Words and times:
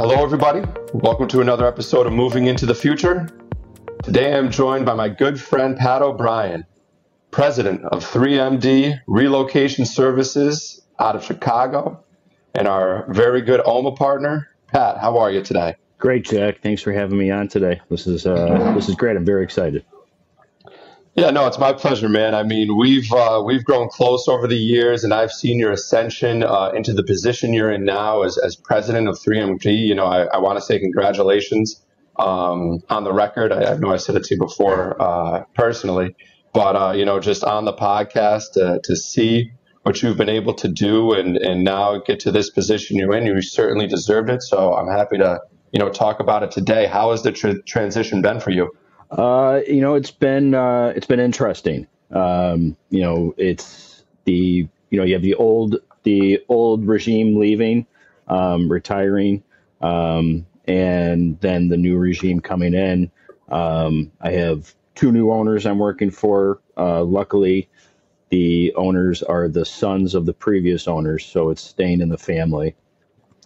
Hello, 0.00 0.22
everybody. 0.22 0.62
Welcome 0.94 1.26
to 1.26 1.40
another 1.40 1.66
episode 1.66 2.06
of 2.06 2.12
Moving 2.12 2.46
into 2.46 2.66
the 2.66 2.74
Future. 2.76 3.28
Today 4.04 4.32
I'm 4.32 4.48
joined 4.48 4.86
by 4.86 4.94
my 4.94 5.08
good 5.08 5.40
friend 5.40 5.76
Pat 5.76 6.02
O'Brien, 6.02 6.64
president 7.32 7.84
of 7.84 8.04
3MD 8.04 9.00
Relocation 9.08 9.84
Services 9.84 10.80
out 11.00 11.16
of 11.16 11.24
Chicago, 11.24 12.04
and 12.54 12.68
our 12.68 13.12
very 13.12 13.42
good 13.42 13.60
OMA 13.64 13.90
partner. 13.90 14.48
Pat, 14.68 14.98
how 14.98 15.18
are 15.18 15.32
you 15.32 15.42
today? 15.42 15.74
Great, 15.98 16.24
Jack. 16.24 16.62
Thanks 16.62 16.80
for 16.80 16.92
having 16.92 17.18
me 17.18 17.32
on 17.32 17.48
today. 17.48 17.80
This 17.90 18.06
is 18.06 18.24
uh, 18.24 18.72
this 18.76 18.88
is 18.88 18.94
great. 18.94 19.16
I'm 19.16 19.24
very 19.24 19.42
excited. 19.42 19.84
Yeah, 21.18 21.30
no, 21.30 21.48
it's 21.48 21.58
my 21.58 21.72
pleasure, 21.72 22.08
man. 22.08 22.36
I 22.36 22.44
mean, 22.44 22.76
we've 22.76 23.12
uh, 23.12 23.42
we've 23.44 23.64
grown 23.64 23.88
close 23.88 24.28
over 24.28 24.46
the 24.46 24.56
years, 24.56 25.02
and 25.02 25.12
I've 25.12 25.32
seen 25.32 25.58
your 25.58 25.72
ascension 25.72 26.44
uh, 26.44 26.70
into 26.76 26.92
the 26.92 27.02
position 27.02 27.52
you're 27.52 27.72
in 27.72 27.84
now 27.84 28.22
as, 28.22 28.38
as 28.38 28.54
president 28.54 29.08
of 29.08 29.16
3MD. 29.16 29.64
You 29.64 29.96
know, 29.96 30.04
I, 30.04 30.26
I 30.26 30.38
want 30.38 30.60
to 30.60 30.64
say 30.64 30.78
congratulations 30.78 31.84
um, 32.20 32.84
on 32.88 33.02
the 33.02 33.12
record. 33.12 33.50
I, 33.50 33.72
I, 33.72 33.76
know 33.78 33.92
I 33.92 33.96
said 33.96 34.14
it 34.14 34.26
to 34.26 34.36
you 34.36 34.40
before 34.40 34.94
uh, 35.02 35.42
personally, 35.56 36.14
but 36.54 36.76
uh, 36.76 36.92
you 36.92 37.04
know, 37.04 37.18
just 37.18 37.42
on 37.42 37.64
the 37.64 37.74
podcast 37.74 38.52
to 38.84 38.94
see 38.94 39.50
what 39.82 40.00
you've 40.00 40.18
been 40.18 40.28
able 40.28 40.54
to 40.54 40.68
do 40.68 41.14
and 41.14 41.36
and 41.36 41.64
now 41.64 41.98
get 41.98 42.20
to 42.20 42.30
this 42.30 42.48
position 42.48 42.96
you're 42.96 43.16
in, 43.16 43.26
you 43.26 43.42
certainly 43.42 43.88
deserved 43.88 44.30
it. 44.30 44.40
So 44.44 44.72
I'm 44.72 44.86
happy 44.86 45.18
to 45.18 45.40
you 45.72 45.80
know 45.80 45.88
talk 45.88 46.20
about 46.20 46.44
it 46.44 46.52
today. 46.52 46.86
How 46.86 47.10
has 47.10 47.24
the 47.24 47.32
tr- 47.32 47.58
transition 47.66 48.22
been 48.22 48.38
for 48.38 48.50
you? 48.50 48.70
Uh, 49.10 49.60
you 49.66 49.80
know, 49.80 49.94
it's 49.94 50.10
been 50.10 50.54
uh, 50.54 50.92
it's 50.94 51.06
been 51.06 51.20
interesting. 51.20 51.86
Um, 52.10 52.76
you 52.90 53.00
know, 53.00 53.34
it's 53.36 54.04
the 54.24 54.68
you 54.90 54.98
know 54.98 55.04
you 55.04 55.14
have 55.14 55.22
the 55.22 55.34
old 55.34 55.76
the 56.02 56.42
old 56.48 56.86
regime 56.86 57.38
leaving, 57.38 57.86
um, 58.28 58.70
retiring, 58.70 59.42
um, 59.80 60.46
and 60.66 61.40
then 61.40 61.68
the 61.68 61.76
new 61.76 61.96
regime 61.96 62.40
coming 62.40 62.74
in. 62.74 63.10
Um, 63.48 64.12
I 64.20 64.32
have 64.32 64.74
two 64.94 65.12
new 65.12 65.30
owners 65.30 65.64
I'm 65.64 65.78
working 65.78 66.10
for. 66.10 66.60
Uh, 66.76 67.02
luckily, 67.02 67.68
the 68.28 68.74
owners 68.74 69.22
are 69.22 69.48
the 69.48 69.64
sons 69.64 70.14
of 70.14 70.26
the 70.26 70.34
previous 70.34 70.86
owners, 70.86 71.24
so 71.24 71.50
it's 71.50 71.62
staying 71.62 72.00
in 72.00 72.08
the 72.10 72.18
family. 72.18 72.74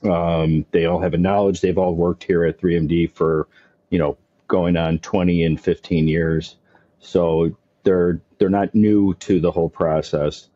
Um, 0.02 0.66
they 0.72 0.86
all 0.86 1.00
have 1.00 1.14
a 1.14 1.18
knowledge. 1.18 1.60
They've 1.60 1.78
all 1.78 1.94
worked 1.94 2.24
here 2.24 2.44
at 2.44 2.60
3MD 2.60 3.12
for, 3.12 3.46
you 3.90 3.98
know, 3.98 4.18
going 4.52 4.76
on 4.76 4.98
20 4.98 5.44
and 5.44 5.58
15 5.58 6.06
years. 6.06 6.56
So 7.00 7.56
they're 7.84 8.20
they're 8.38 8.50
not 8.50 8.74
new 8.74 9.14
to 9.14 9.40
the 9.40 9.50
whole 9.50 9.70
process, 9.70 10.48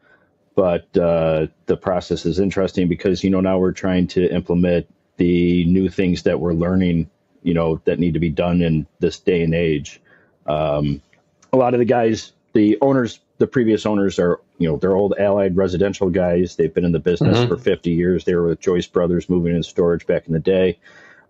but 0.54 0.94
uh, 0.96 1.46
the 1.64 1.76
process 1.76 2.26
is 2.26 2.38
interesting 2.38 2.88
because 2.88 3.24
you 3.24 3.30
know 3.30 3.40
now 3.40 3.58
we're 3.58 3.72
trying 3.72 4.06
to 4.08 4.32
implement 4.32 4.86
the 5.16 5.64
new 5.64 5.88
things 5.88 6.24
that 6.24 6.38
we're 6.38 6.52
learning, 6.52 7.08
you 7.42 7.54
know, 7.54 7.80
that 7.86 7.98
need 7.98 8.14
to 8.14 8.20
be 8.20 8.28
done 8.28 8.60
in 8.60 8.86
this 9.00 9.18
day 9.18 9.42
and 9.42 9.54
age. 9.54 10.00
Um, 10.46 11.00
a 11.54 11.56
lot 11.56 11.72
of 11.72 11.78
the 11.78 11.86
guys, 11.86 12.32
the 12.52 12.76
owners, 12.82 13.18
the 13.38 13.46
previous 13.46 13.86
owners 13.86 14.18
are, 14.18 14.40
you 14.58 14.68
know, 14.68 14.76
they're 14.76 14.94
old 14.94 15.14
Allied 15.18 15.56
residential 15.56 16.10
guys. 16.10 16.56
They've 16.56 16.72
been 16.72 16.84
in 16.84 16.92
the 16.92 16.98
business 16.98 17.38
mm-hmm. 17.38 17.48
for 17.48 17.56
50 17.56 17.90
years. 17.90 18.24
They 18.24 18.34
were 18.34 18.48
with 18.48 18.60
Joyce 18.60 18.86
Brothers 18.86 19.30
moving 19.30 19.56
in 19.56 19.62
storage 19.62 20.06
back 20.06 20.26
in 20.26 20.34
the 20.34 20.38
day. 20.38 20.78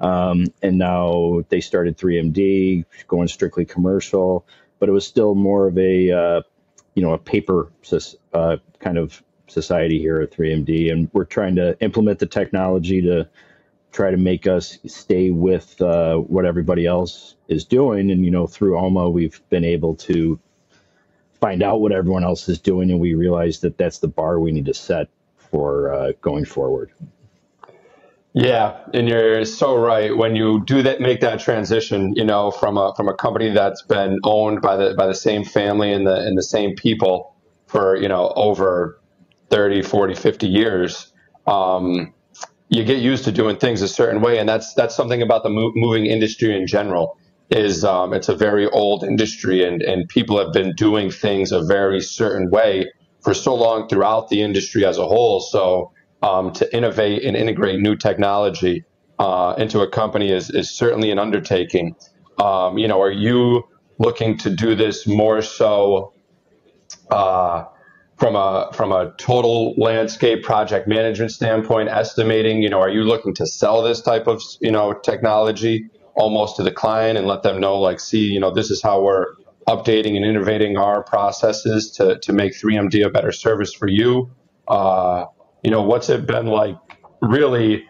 Um, 0.00 0.46
and 0.62 0.78
now 0.78 1.42
they 1.48 1.60
started 1.60 1.96
3MD, 1.96 2.84
going 3.08 3.28
strictly 3.28 3.64
commercial, 3.64 4.46
but 4.78 4.88
it 4.88 4.92
was 4.92 5.06
still 5.06 5.34
more 5.34 5.66
of 5.68 5.78
a, 5.78 6.10
uh, 6.10 6.42
you 6.94 7.02
know, 7.02 7.12
a 7.12 7.18
paper 7.18 7.70
uh, 8.32 8.56
kind 8.78 8.98
of 8.98 9.22
society 9.48 9.98
here 9.98 10.20
at 10.20 10.32
3MD. 10.32 10.92
And 10.92 11.10
we're 11.12 11.24
trying 11.24 11.56
to 11.56 11.78
implement 11.80 12.18
the 12.18 12.26
technology 12.26 13.00
to 13.02 13.28
try 13.92 14.10
to 14.10 14.16
make 14.16 14.46
us 14.46 14.78
stay 14.86 15.30
with 15.30 15.80
uh, 15.80 16.16
what 16.16 16.44
everybody 16.44 16.86
else 16.86 17.36
is 17.48 17.64
doing. 17.64 18.10
And, 18.10 18.24
you 18.24 18.30
know, 18.30 18.46
through 18.46 18.78
OMA, 18.78 19.08
we've 19.08 19.40
been 19.48 19.64
able 19.64 19.94
to 19.96 20.38
find 21.40 21.62
out 21.62 21.80
what 21.80 21.92
everyone 21.92 22.24
else 22.24 22.48
is 22.48 22.58
doing. 22.58 22.90
And 22.90 23.00
we 23.00 23.14
realize 23.14 23.60
that 23.60 23.78
that's 23.78 23.98
the 23.98 24.08
bar 24.08 24.38
we 24.38 24.52
need 24.52 24.66
to 24.66 24.74
set 24.74 25.08
for 25.38 25.92
uh, 25.94 26.12
going 26.20 26.44
forward. 26.44 26.92
Yeah, 28.36 28.78
and 28.94 29.08
you're 29.08 29.46
so 29.46 29.76
right. 29.76 30.16
When 30.16 30.36
you 30.36 30.64
do 30.66 30.82
that, 30.84 31.00
make 31.00 31.22
that 31.22 31.40
transition, 31.40 32.14
you 32.16 32.24
know, 32.24 32.52
from 32.52 32.78
a 32.78 32.94
from 32.96 33.08
a 33.08 33.14
company 33.14 33.52
that's 33.52 33.82
been 33.84 34.20
owned 34.24 34.62
by 34.62 34.76
the 34.76 34.94
by 34.98 35.08
the 35.08 35.14
same 35.16 35.44
family 35.44 35.92
and 35.92 36.06
the 36.06 36.16
and 36.16 36.38
the 36.38 36.44
same 36.44 36.76
people 36.76 37.36
for 37.68 37.96
you 37.96 38.08
know 38.08 38.32
over 38.36 39.00
30, 39.50 39.82
40, 39.82 40.14
50 40.14 40.48
years, 40.48 41.14
um, 41.46 42.14
you 42.70 42.84
get 42.84 42.98
used 43.00 43.24
to 43.24 43.32
doing 43.32 43.56
things 43.56 43.82
a 43.82 43.88
certain 43.88 44.20
way, 44.22 44.38
and 44.38 44.48
that's 44.48 44.74
that's 44.74 44.96
something 44.96 45.22
about 45.22 45.44
the 45.44 45.50
moving 45.74 46.06
industry 46.06 46.56
in 46.56 46.66
general. 46.66 47.18
Is 47.50 47.84
um, 47.84 48.14
it's 48.14 48.28
a 48.28 48.36
very 48.36 48.68
old 48.68 49.04
industry, 49.04 49.64
and 49.64 49.82
and 49.82 50.08
people 50.08 50.38
have 50.38 50.52
been 50.52 50.74
doing 50.74 51.10
things 51.10 51.52
a 51.52 51.62
very 51.64 52.00
certain 52.00 52.50
way 52.50 52.92
for 53.22 53.34
so 53.34 53.54
long 53.54 53.88
throughout 53.88 54.30
the 54.30 54.42
industry 54.42 54.84
as 54.86 54.98
a 54.98 55.06
whole. 55.06 55.40
So 55.40 55.92
um, 56.26 56.52
to 56.52 56.76
innovate 56.76 57.22
and 57.22 57.36
integrate 57.36 57.78
new 57.80 57.94
technology 57.94 58.84
uh, 59.18 59.54
into 59.58 59.80
a 59.80 59.88
company 59.88 60.32
is, 60.32 60.50
is 60.50 60.70
certainly 60.70 61.10
an 61.10 61.18
undertaking. 61.18 61.94
Um, 62.38 62.78
you 62.78 62.88
know, 62.88 63.00
are 63.00 63.12
you 63.12 63.64
looking 63.98 64.36
to 64.38 64.50
do 64.50 64.74
this 64.74 65.06
more 65.06 65.40
so 65.40 66.12
uh, 67.10 67.64
from 68.16 68.34
a 68.34 68.70
from 68.74 68.92
a 68.92 69.14
total 69.18 69.74
landscape 69.76 70.42
project 70.42 70.88
management 70.88 71.30
standpoint, 71.30 71.88
estimating? 71.88 72.60
You 72.60 72.70
know, 72.70 72.80
are 72.80 72.90
you 72.90 73.04
looking 73.04 73.32
to 73.34 73.46
sell 73.46 73.82
this 73.82 74.02
type 74.02 74.26
of 74.26 74.42
you 74.60 74.72
know 74.72 74.92
technology 74.92 75.88
almost 76.16 76.56
to 76.56 76.62
the 76.62 76.72
client 76.72 77.18
and 77.18 77.26
let 77.26 77.42
them 77.42 77.60
know, 77.60 77.78
like, 77.78 78.00
see, 78.00 78.24
you 78.24 78.40
know, 78.40 78.50
this 78.50 78.70
is 78.70 78.82
how 78.82 79.02
we're 79.02 79.26
updating 79.68 80.16
and 80.16 80.24
innovating 80.24 80.76
our 80.76 81.04
processes 81.04 81.90
to 81.92 82.18
to 82.18 82.32
make 82.32 82.52
3MD 82.52 83.06
a 83.06 83.10
better 83.10 83.32
service 83.32 83.72
for 83.72 83.86
you. 83.86 84.30
Uh, 84.66 85.26
you 85.66 85.72
know, 85.72 85.82
what's 85.82 86.08
it 86.08 86.26
been 86.26 86.46
like 86.46 86.76
really 87.20 87.84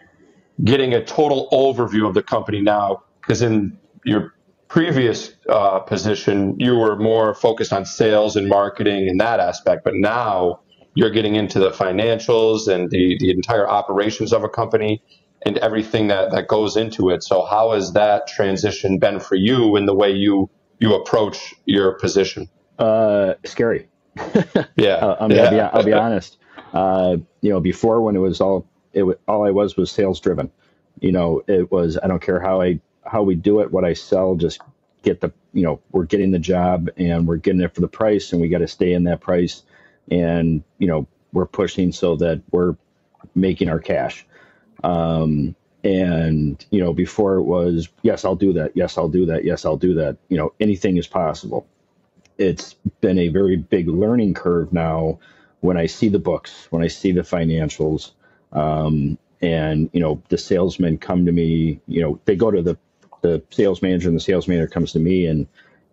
getting 0.63 0.95
a 0.95 1.05
total 1.05 1.47
overview 1.51 2.07
of 2.07 2.15
the 2.15 2.23
company 2.23 2.59
now? 2.59 3.03
Because 3.21 3.43
in 3.43 3.77
your 4.03 4.33
previous 4.67 5.35
uh, 5.47 5.77
position, 5.81 6.59
you 6.59 6.75
were 6.75 6.95
more 6.95 7.35
focused 7.35 7.71
on 7.71 7.85
sales 7.85 8.35
and 8.35 8.49
marketing 8.49 9.07
and 9.07 9.21
that 9.21 9.39
aspect, 9.39 9.83
but 9.83 9.93
now 9.93 10.59
you're 10.95 11.11
getting 11.11 11.35
into 11.35 11.59
the 11.59 11.69
financials 11.69 12.67
and 12.67 12.89
the, 12.89 13.15
the 13.19 13.29
entire 13.29 13.69
operations 13.69 14.33
of 14.33 14.43
a 14.43 14.49
company 14.49 15.03
and 15.45 15.59
everything 15.59 16.07
that, 16.07 16.31
that 16.31 16.47
goes 16.47 16.77
into 16.77 17.11
it. 17.11 17.23
So 17.23 17.45
how 17.45 17.73
has 17.73 17.93
that 17.93 18.25
transition 18.25 18.97
been 18.97 19.19
for 19.19 19.35
you 19.35 19.75
in 19.75 19.85
the 19.85 19.93
way 19.93 20.11
you 20.11 20.49
you 20.79 20.95
approach 20.95 21.53
your 21.65 21.93
position? 21.99 22.49
Uh, 22.79 23.35
scary. 23.45 23.87
yeah, 24.77 24.93
uh, 24.95 25.17
I 25.19 25.27
mean, 25.27 25.37
yeah. 25.37 25.43
I'll, 25.43 25.51
be, 25.51 25.59
I'll 25.59 25.83
be 25.85 25.93
honest. 25.93 26.37
Uh, 26.73 27.17
you 27.41 27.49
know, 27.49 27.59
before 27.59 28.01
when 28.01 28.15
it 28.15 28.19
was 28.19 28.41
all 28.41 28.67
it 28.93 29.03
all 29.27 29.45
I 29.45 29.51
was 29.51 29.77
was 29.77 29.91
sales 29.91 30.19
driven. 30.19 30.51
You 30.99 31.11
know, 31.11 31.43
it 31.47 31.71
was 31.71 31.97
I 32.01 32.07
don't 32.07 32.21
care 32.21 32.39
how 32.39 32.61
I 32.61 32.79
how 33.05 33.23
we 33.23 33.35
do 33.35 33.61
it, 33.61 33.71
what 33.71 33.85
I 33.85 33.93
sell, 33.93 34.35
just 34.35 34.59
get 35.03 35.21
the 35.21 35.31
you 35.53 35.63
know 35.63 35.79
we're 35.91 36.05
getting 36.05 36.31
the 36.31 36.39
job 36.39 36.89
and 36.97 37.27
we're 37.27 37.37
getting 37.37 37.61
it 37.61 37.73
for 37.73 37.81
the 37.81 37.87
price, 37.87 38.31
and 38.31 38.41
we 38.41 38.49
got 38.49 38.59
to 38.59 38.67
stay 38.67 38.93
in 38.93 39.05
that 39.05 39.21
price, 39.21 39.63
and 40.11 40.63
you 40.77 40.87
know 40.87 41.07
we're 41.33 41.45
pushing 41.45 41.91
so 41.91 42.15
that 42.17 42.41
we're 42.51 42.75
making 43.35 43.69
our 43.69 43.79
cash. 43.79 44.25
Um, 44.83 45.55
and 45.83 46.65
you 46.71 46.79
know 46.79 46.91
before 46.91 47.35
it 47.35 47.43
was 47.43 47.87
yes 48.01 48.25
i'll 48.25 48.35
do 48.35 48.53
that. 48.53 48.75
Yes 48.75 48.97
i'll 48.97 49.07
do 49.07 49.27
that. 49.27 49.45
Yes 49.45 49.65
i'll 49.65 49.77
do 49.77 49.93
that. 49.95 50.17
You 50.29 50.37
know 50.37 50.53
anything 50.59 50.97
is 50.97 51.07
possible. 51.07 51.67
It's 52.37 52.73
been 53.01 53.17
a 53.17 53.29
very 53.29 53.55
big 53.55 53.87
learning 53.87 54.33
curve 54.33 54.73
now 54.73 55.19
when 55.67 55.75
I 55.75 55.85
see 55.85 56.07
the 56.07 56.17
books, 56.17 56.67
when 56.69 56.81
I 56.81 56.87
see 56.87 57.11
the 57.11 57.23
financials, 57.23 58.11
um, 58.53 59.17
and 59.41 59.89
you 59.91 59.99
know 59.99 60.23
the 60.29 60.37
salesmen 60.37 60.97
come 60.97 61.25
to 61.25 61.31
me, 61.33 61.81
you 61.87 62.01
know 62.01 62.19
they 62.23 62.37
go 62.37 62.49
to 62.49 62.61
the 62.61 62.77
the 63.21 63.43
sales 63.49 63.81
manager, 63.81 64.07
and 64.07 64.15
the 64.15 64.21
sales 64.21 64.47
manager 64.47 64.69
comes 64.69 64.93
to 64.93 64.99
me, 64.99 65.27
and 65.27 65.45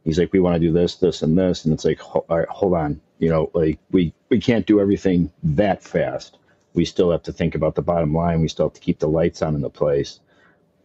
he's 0.05 0.17
like, 0.17 0.33
"We 0.33 0.39
want 0.39 0.55
to 0.55 0.61
do 0.61 0.73
this, 0.73 0.95
this, 0.95 1.23
and 1.23 1.37
this," 1.37 1.65
and 1.65 1.75
it's 1.75 1.85
like, 1.85 2.01
"All 2.15 2.25
right, 2.29 2.49
hold 2.49 2.75
on, 2.75 3.01
you 3.19 3.29
know, 3.29 3.51
like 3.53 3.81
we 3.91 4.15
we 4.29 4.39
can't 4.39 4.65
do 4.65 4.81
everything 4.81 5.33
that 5.43 5.83
fast. 5.83 6.39
We 6.73 6.85
still 6.85 7.11
have 7.11 7.25
to 7.25 7.33
think 7.33 7.57
about 7.57 7.75
the 7.75 7.83
bottom 7.83 8.15
line. 8.15 8.41
We 8.43 8.49
still 8.49 8.67
have 8.67 8.75
to 8.75 8.81
keep 8.81 9.01
the 9.01 9.09
lights 9.09 9.43
on 9.43 9.57
in 9.57 9.61
the 9.61 9.71
place." 9.71 10.21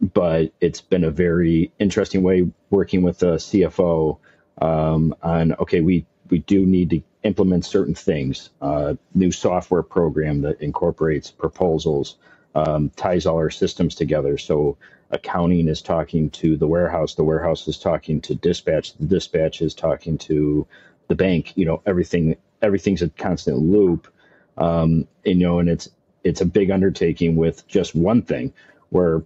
But 0.00 0.50
it's 0.60 0.80
been 0.80 1.04
a 1.04 1.10
very 1.12 1.70
interesting 1.78 2.22
way 2.24 2.50
working 2.70 3.02
with 3.02 3.18
the 3.18 3.36
CFO 3.36 4.18
um, 4.60 5.14
on 5.22 5.52
okay, 5.54 5.80
we 5.80 6.06
we 6.30 6.38
do 6.40 6.66
need 6.66 6.90
to 6.90 7.02
implement 7.22 7.64
certain 7.64 7.94
things. 7.94 8.50
Uh, 8.60 8.94
new 9.14 9.30
software 9.30 9.82
program 9.82 10.40
that 10.42 10.60
incorporates 10.60 11.30
proposals, 11.30 12.16
um, 12.54 12.90
ties 12.96 13.26
all 13.26 13.36
our 13.36 13.50
systems 13.50 13.94
together. 13.94 14.38
So 14.38 14.76
accounting 15.10 15.68
is 15.68 15.82
talking 15.82 16.30
to 16.30 16.56
the 16.56 16.66
warehouse, 16.66 17.14
the 17.14 17.24
warehouse 17.24 17.68
is 17.68 17.78
talking 17.78 18.20
to 18.22 18.34
dispatch, 18.34 18.94
the 18.94 19.06
dispatch 19.06 19.60
is 19.60 19.74
talking 19.74 20.18
to 20.18 20.66
the 21.08 21.14
bank. 21.14 21.52
You 21.56 21.66
know, 21.66 21.82
everything 21.86 22.36
everything's 22.62 23.02
a 23.02 23.08
constant 23.10 23.58
loop. 23.58 24.12
Um, 24.56 25.06
and, 25.24 25.40
you 25.40 25.46
know, 25.46 25.58
and 25.58 25.68
it's 25.68 25.88
it's 26.22 26.40
a 26.40 26.46
big 26.46 26.70
undertaking 26.70 27.36
with 27.36 27.66
just 27.66 27.94
one 27.94 28.22
thing. 28.22 28.52
Where 28.90 29.22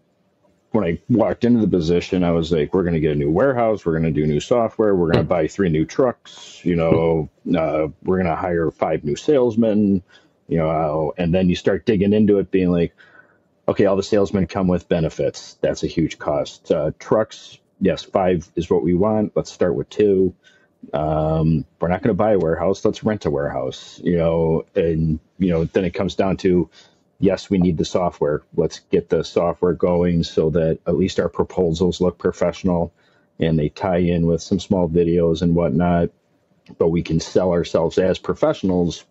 when 0.75 0.85
I 0.85 0.99
walked 1.09 1.45
into 1.45 1.61
the 1.61 1.69
position, 1.69 2.25
I 2.25 2.33
was 2.33 2.51
like, 2.51 2.75
we're 2.75 2.83
going 2.83 2.95
to 2.95 3.01
get 3.01 3.13
a 3.13 3.15
new 3.15 3.31
warehouse, 3.31 3.87
we're 3.87 3.93
going 3.93 4.13
to 4.13 4.21
do 4.21 4.27
new 4.27 4.41
software, 4.41 4.93
we're 4.93 5.13
going 5.13 5.25
to 5.25 5.29
buy 5.29 5.47
three 5.47 5.69
new 5.69 5.85
trucks, 5.85 6.61
you 6.65 6.75
know, 6.75 7.29
uh, 7.57 7.87
we're 8.03 8.17
going 8.17 8.27
to 8.27 8.35
hire 8.35 8.73
five 8.73 9.05
new 9.05 9.15
salesmen, 9.15 10.03
you 10.49 10.59
know, 10.59 11.15
and 11.17 11.33
then 11.33 11.49
you 11.49 11.55
start 11.55 11.87
digging 11.87 12.13
into 12.13 12.39
it, 12.39 12.51
being 12.51 12.73
like, 12.73 12.93
okay, 13.69 13.87
all 13.87 13.95
the 13.95 14.03
salesmen 14.03 14.49
come 14.49 14.67
with 14.67 14.89
benefits. 14.89 15.59
That's 15.61 15.85
a 15.85 15.87
huge 15.87 16.19
cost. 16.19 16.73
Uh, 16.73 16.91
trucks, 16.99 17.57
yes, 17.81 18.03
five 18.03 18.51
is 18.57 18.69
what 18.69 18.83
we 18.83 18.95
want. 18.95 19.31
Let's 19.37 19.53
start 19.53 19.77
with 19.77 19.89
two. 19.91 20.35
Um, 20.93 21.65
we're 21.81 21.87
not 21.87 22.03
going 22.03 22.09
to 22.09 22.15
buy 22.15 22.33
a 22.33 22.39
warehouse. 22.39 22.85
Let's 22.85 23.05
rent 23.05 23.27
a 23.27 23.31
warehouse, 23.31 24.01
you 24.03 24.17
know, 24.17 24.67
and, 24.75 25.21
you 25.39 25.51
know, 25.51 25.67
then 25.67 25.85
it 25.85 25.95
comes 25.95 26.17
down 26.17 26.37
to, 26.39 26.69
yes, 27.25 27.49
we 27.49 27.59
need 27.59 27.79
the 27.79 27.85
software. 27.85 28.43
Let's 28.55 28.81
get 28.91 29.09
the 29.09 29.25
software 29.25 29.73
going 29.73 30.23
so 30.23 30.51
that 30.51 30.79
at 30.87 30.97
least 30.97 31.19
our 31.19 31.31
proposals 31.31 32.01
look 32.01 32.19
professional 32.19 32.93
and 33.41 33.59
they 33.59 33.71
tie 33.71 33.99
in 33.99 34.27
with 34.27 34.43
some 34.43 34.61
small 34.61 34.89
videos 34.89 35.41
and 35.43 35.55
whatnot. 35.55 36.11
But 36.79 36.89
we 36.89 37.03
can 37.03 37.21
sell 37.21 37.53
ourselves 37.53 37.99
as 37.99 38.19
professionals, 38.19 39.05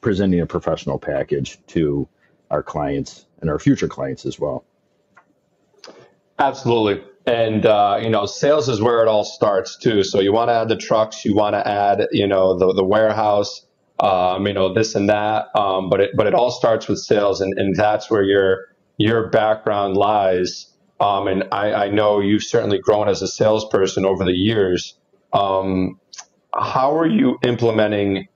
presenting 0.00 0.40
a 0.40 0.46
professional 0.46 0.98
package 0.98 1.58
to 1.68 2.08
our 2.50 2.62
clients 2.62 3.26
and 3.40 3.50
our 3.50 3.58
future 3.58 3.88
clients 3.88 4.24
as 4.26 4.38
well. 4.38 4.64
Absolutely. 6.38 7.04
And, 7.26 7.66
uh, 7.66 7.98
you 8.00 8.08
know, 8.08 8.24
sales 8.24 8.68
is 8.68 8.80
where 8.80 9.02
it 9.02 9.08
all 9.08 9.24
starts 9.24 9.76
too. 9.76 10.02
So 10.02 10.20
you 10.20 10.32
want 10.32 10.48
to 10.48 10.54
add 10.54 10.68
the 10.68 10.76
trucks, 10.76 11.24
you 11.24 11.34
want 11.34 11.54
to 11.54 11.66
add, 11.66 12.06
you 12.12 12.26
know, 12.26 12.58
the, 12.58 12.72
the 12.72 12.84
warehouse, 12.84 13.66
um, 14.00 14.46
you 14.46 14.52
know, 14.52 14.72
this 14.72 14.94
and 14.94 15.08
that. 15.08 15.46
Um, 15.54 15.90
but 15.90 16.00
it, 16.00 16.10
but 16.16 16.26
it 16.26 16.34
all 16.34 16.50
starts 16.50 16.88
with 16.88 16.98
sales 16.98 17.40
and, 17.40 17.58
and 17.58 17.74
that's 17.74 18.10
where 18.10 18.22
your, 18.22 18.66
your 18.96 19.28
background 19.30 19.96
lies. 19.96 20.72
Um, 21.00 21.28
and 21.28 21.44
I, 21.52 21.72
I 21.72 21.88
know 21.90 22.20
you've 22.20 22.42
certainly 22.42 22.78
grown 22.78 23.08
as 23.08 23.22
a 23.22 23.28
salesperson 23.28 24.04
over 24.04 24.24
the 24.24 24.32
years. 24.32 24.98
Um, 25.32 26.00
how 26.54 26.96
are 26.96 27.06
you 27.06 27.38
implementing 27.44 28.28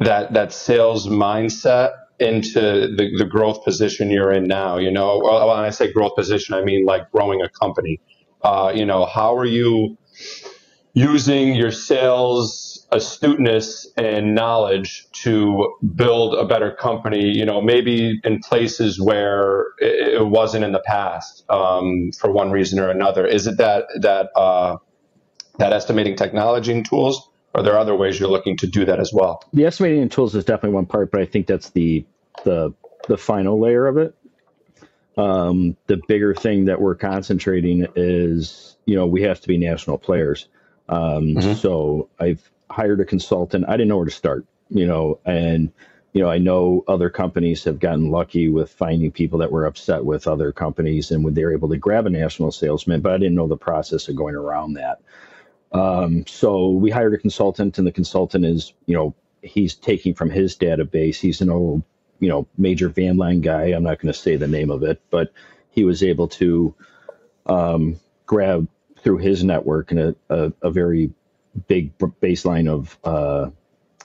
that, 0.00 0.32
that 0.34 0.52
sales 0.52 1.06
mindset 1.06 1.92
into 2.18 2.60
the, 2.96 3.10
the 3.18 3.24
growth 3.24 3.64
position 3.64 4.10
you're 4.10 4.32
in 4.32 4.44
now? 4.44 4.78
You 4.78 4.90
know, 4.90 5.18
when 5.18 5.58
I 5.58 5.70
say 5.70 5.92
growth 5.92 6.16
position, 6.16 6.54
I 6.54 6.62
mean 6.62 6.86
like 6.86 7.10
growing 7.12 7.42
a 7.42 7.48
company. 7.48 8.00
Uh, 8.42 8.72
you 8.74 8.86
know, 8.86 9.04
how 9.04 9.36
are 9.36 9.44
you 9.44 9.98
using 10.94 11.54
your 11.54 11.70
sales 11.72 12.67
astuteness 12.90 13.86
and 13.96 14.34
knowledge 14.34 15.06
to 15.12 15.76
build 15.94 16.34
a 16.34 16.44
better 16.46 16.72
company, 16.72 17.36
you 17.36 17.44
know, 17.44 17.60
maybe 17.60 18.18
in 18.24 18.38
places 18.40 19.00
where 19.00 19.66
it, 19.78 20.26
wasn't 20.26 20.64
in 20.64 20.72
the 20.72 20.80
past 20.80 21.44
um, 21.50 22.10
for 22.18 22.32
one 22.32 22.50
reason 22.50 22.78
or 22.78 22.90
another? 22.90 23.26
Is 23.26 23.46
it 23.46 23.58
that, 23.58 23.84
that, 24.00 24.30
uh, 24.34 24.78
that 25.58 25.72
estimating 25.72 26.16
technology 26.16 26.72
and 26.72 26.84
tools? 26.84 27.28
Are 27.54 27.62
there 27.62 27.78
other 27.78 27.94
ways 27.94 28.18
you're 28.18 28.30
looking 28.30 28.56
to 28.58 28.66
do 28.66 28.84
that 28.86 29.00
as 29.00 29.12
well? 29.12 29.42
The 29.52 29.66
estimating 29.66 30.02
and 30.02 30.12
tools 30.12 30.34
is 30.34 30.44
definitely 30.44 30.74
one 30.74 30.86
part, 30.86 31.10
but 31.10 31.20
I 31.20 31.26
think 31.26 31.46
that's 31.46 31.70
the, 31.70 32.06
the, 32.44 32.72
the 33.06 33.18
final 33.18 33.60
layer 33.60 33.86
of 33.86 33.98
it. 33.98 34.14
Um, 35.18 35.76
the 35.88 36.00
bigger 36.08 36.34
thing 36.34 36.66
that 36.66 36.80
we're 36.80 36.94
concentrating 36.94 37.86
is, 37.96 38.76
you 38.86 38.94
know, 38.94 39.06
we 39.06 39.22
have 39.22 39.40
to 39.40 39.48
be 39.48 39.58
national 39.58 39.98
players. 39.98 40.48
Um, 40.88 41.34
mm-hmm. 41.34 41.54
So 41.54 42.08
I've 42.18 42.48
hired 42.70 43.00
a 43.00 43.04
consultant. 43.04 43.64
I 43.68 43.72
didn't 43.72 43.88
know 43.88 43.96
where 43.96 44.06
to 44.06 44.10
start, 44.10 44.46
you 44.70 44.86
know, 44.86 45.20
and 45.24 45.72
you 46.12 46.22
know 46.22 46.30
I 46.30 46.38
know 46.38 46.84
other 46.88 47.10
companies 47.10 47.64
have 47.64 47.78
gotten 47.78 48.10
lucky 48.10 48.48
with 48.48 48.70
finding 48.70 49.12
people 49.12 49.40
that 49.40 49.52
were 49.52 49.66
upset 49.66 50.04
with 50.04 50.26
other 50.26 50.52
companies, 50.52 51.10
and 51.10 51.24
when 51.24 51.34
they're 51.34 51.52
able 51.52 51.68
to 51.70 51.76
grab 51.76 52.06
a 52.06 52.10
national 52.10 52.52
salesman, 52.52 53.00
but 53.00 53.12
I 53.12 53.18
didn't 53.18 53.34
know 53.34 53.48
the 53.48 53.56
process 53.56 54.08
of 54.08 54.16
going 54.16 54.34
around 54.34 54.74
that. 54.74 55.00
Um, 55.72 56.26
so 56.26 56.70
we 56.70 56.90
hired 56.90 57.14
a 57.14 57.18
consultant, 57.18 57.78
and 57.78 57.86
the 57.86 57.92
consultant 57.92 58.44
is, 58.44 58.72
you 58.86 58.94
know, 58.94 59.14
he's 59.42 59.74
taking 59.74 60.14
from 60.14 60.30
his 60.30 60.56
database. 60.56 61.16
He's 61.16 61.40
an 61.40 61.50
old, 61.50 61.82
you 62.20 62.28
know, 62.28 62.46
major 62.56 62.88
van 62.88 63.16
line 63.16 63.40
guy. 63.40 63.66
I'm 63.66 63.82
not 63.82 64.00
going 64.00 64.12
to 64.12 64.18
say 64.18 64.36
the 64.36 64.48
name 64.48 64.70
of 64.70 64.82
it, 64.82 65.00
but 65.10 65.32
he 65.70 65.84
was 65.84 66.02
able 66.02 66.28
to 66.28 66.74
um, 67.46 68.00
grab 68.26 68.66
through 69.00 69.18
his 69.18 69.44
network 69.44 69.90
and 69.90 70.00
a, 70.00 70.16
a, 70.28 70.52
a 70.62 70.70
very 70.70 71.10
big 71.66 71.96
baseline 71.98 72.68
of 72.68 72.98
uh, 73.04 73.50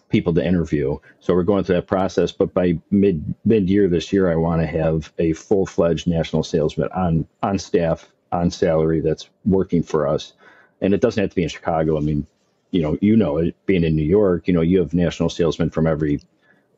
people 0.10 0.34
to 0.34 0.46
interview. 0.46 0.98
So 1.20 1.34
we're 1.34 1.44
going 1.44 1.64
through 1.64 1.76
that 1.76 1.88
process. 1.88 2.32
But 2.32 2.54
by 2.54 2.80
mid 2.92 3.34
mid 3.46 3.70
year 3.70 3.88
this 3.88 4.14
year, 4.14 4.32
I 4.32 4.36
want 4.36 4.62
to 4.62 4.68
have 4.68 5.12
a 5.18 5.34
full 5.34 5.66
fledged 5.66 6.08
national 6.08 6.44
salesman 6.44 6.90
on 6.96 7.28
on 7.42 7.60
staff 7.60 8.08
on 8.32 8.52
salary 8.52 9.02
that's 9.02 9.30
working 9.46 9.84
for 9.84 10.08
us. 10.08 10.34
And 10.82 10.94
it 10.94 11.02
doesn't 11.02 11.22
have 11.22 11.30
to 11.30 11.36
be 11.36 11.44
in 11.44 11.50
Chicago. 11.50 11.98
I 11.98 12.02
mean, 12.02 12.28
you 12.72 12.82
know, 12.82 12.98
you 13.02 13.16
know, 13.16 13.38
it 13.38 13.56
being 13.66 13.84
in 13.84 13.96
New 13.96 14.04
York, 14.04 14.48
you 14.48 14.54
know, 14.54 14.62
you 14.62 14.80
have 14.80 14.94
national 14.94 15.30
salesmen 15.30 15.70
from 15.70 15.88
every 15.88 16.22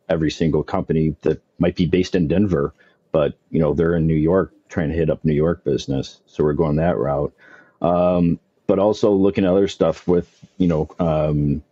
every 0.08 0.32
single 0.32 0.64
company 0.64 1.16
that 1.22 1.42
might 1.58 1.76
be 1.76 1.86
based 1.88 2.16
in 2.16 2.28
Denver, 2.28 2.74
but 3.12 3.38
you 3.50 3.60
know, 3.60 3.74
they're 3.74 3.96
in 3.96 4.08
New 4.08 4.14
York 4.16 4.54
trying 4.70 4.90
to 4.90 4.96
hit 4.96 5.10
up 5.10 5.26
New 5.26 5.34
York 5.34 5.64
business. 5.64 6.22
So 6.26 6.44
we're 6.44 6.54
going 6.54 6.78
that 6.78 6.98
route. 6.98 7.34
Um, 7.82 8.40
but 8.68 8.80
also 8.80 9.12
looking 9.12 9.46
at 9.46 9.52
other 9.52 9.68
stuff 9.68 10.08
with 10.08 10.30
you 10.58 10.68
know 10.68 10.90
um, 11.00 11.64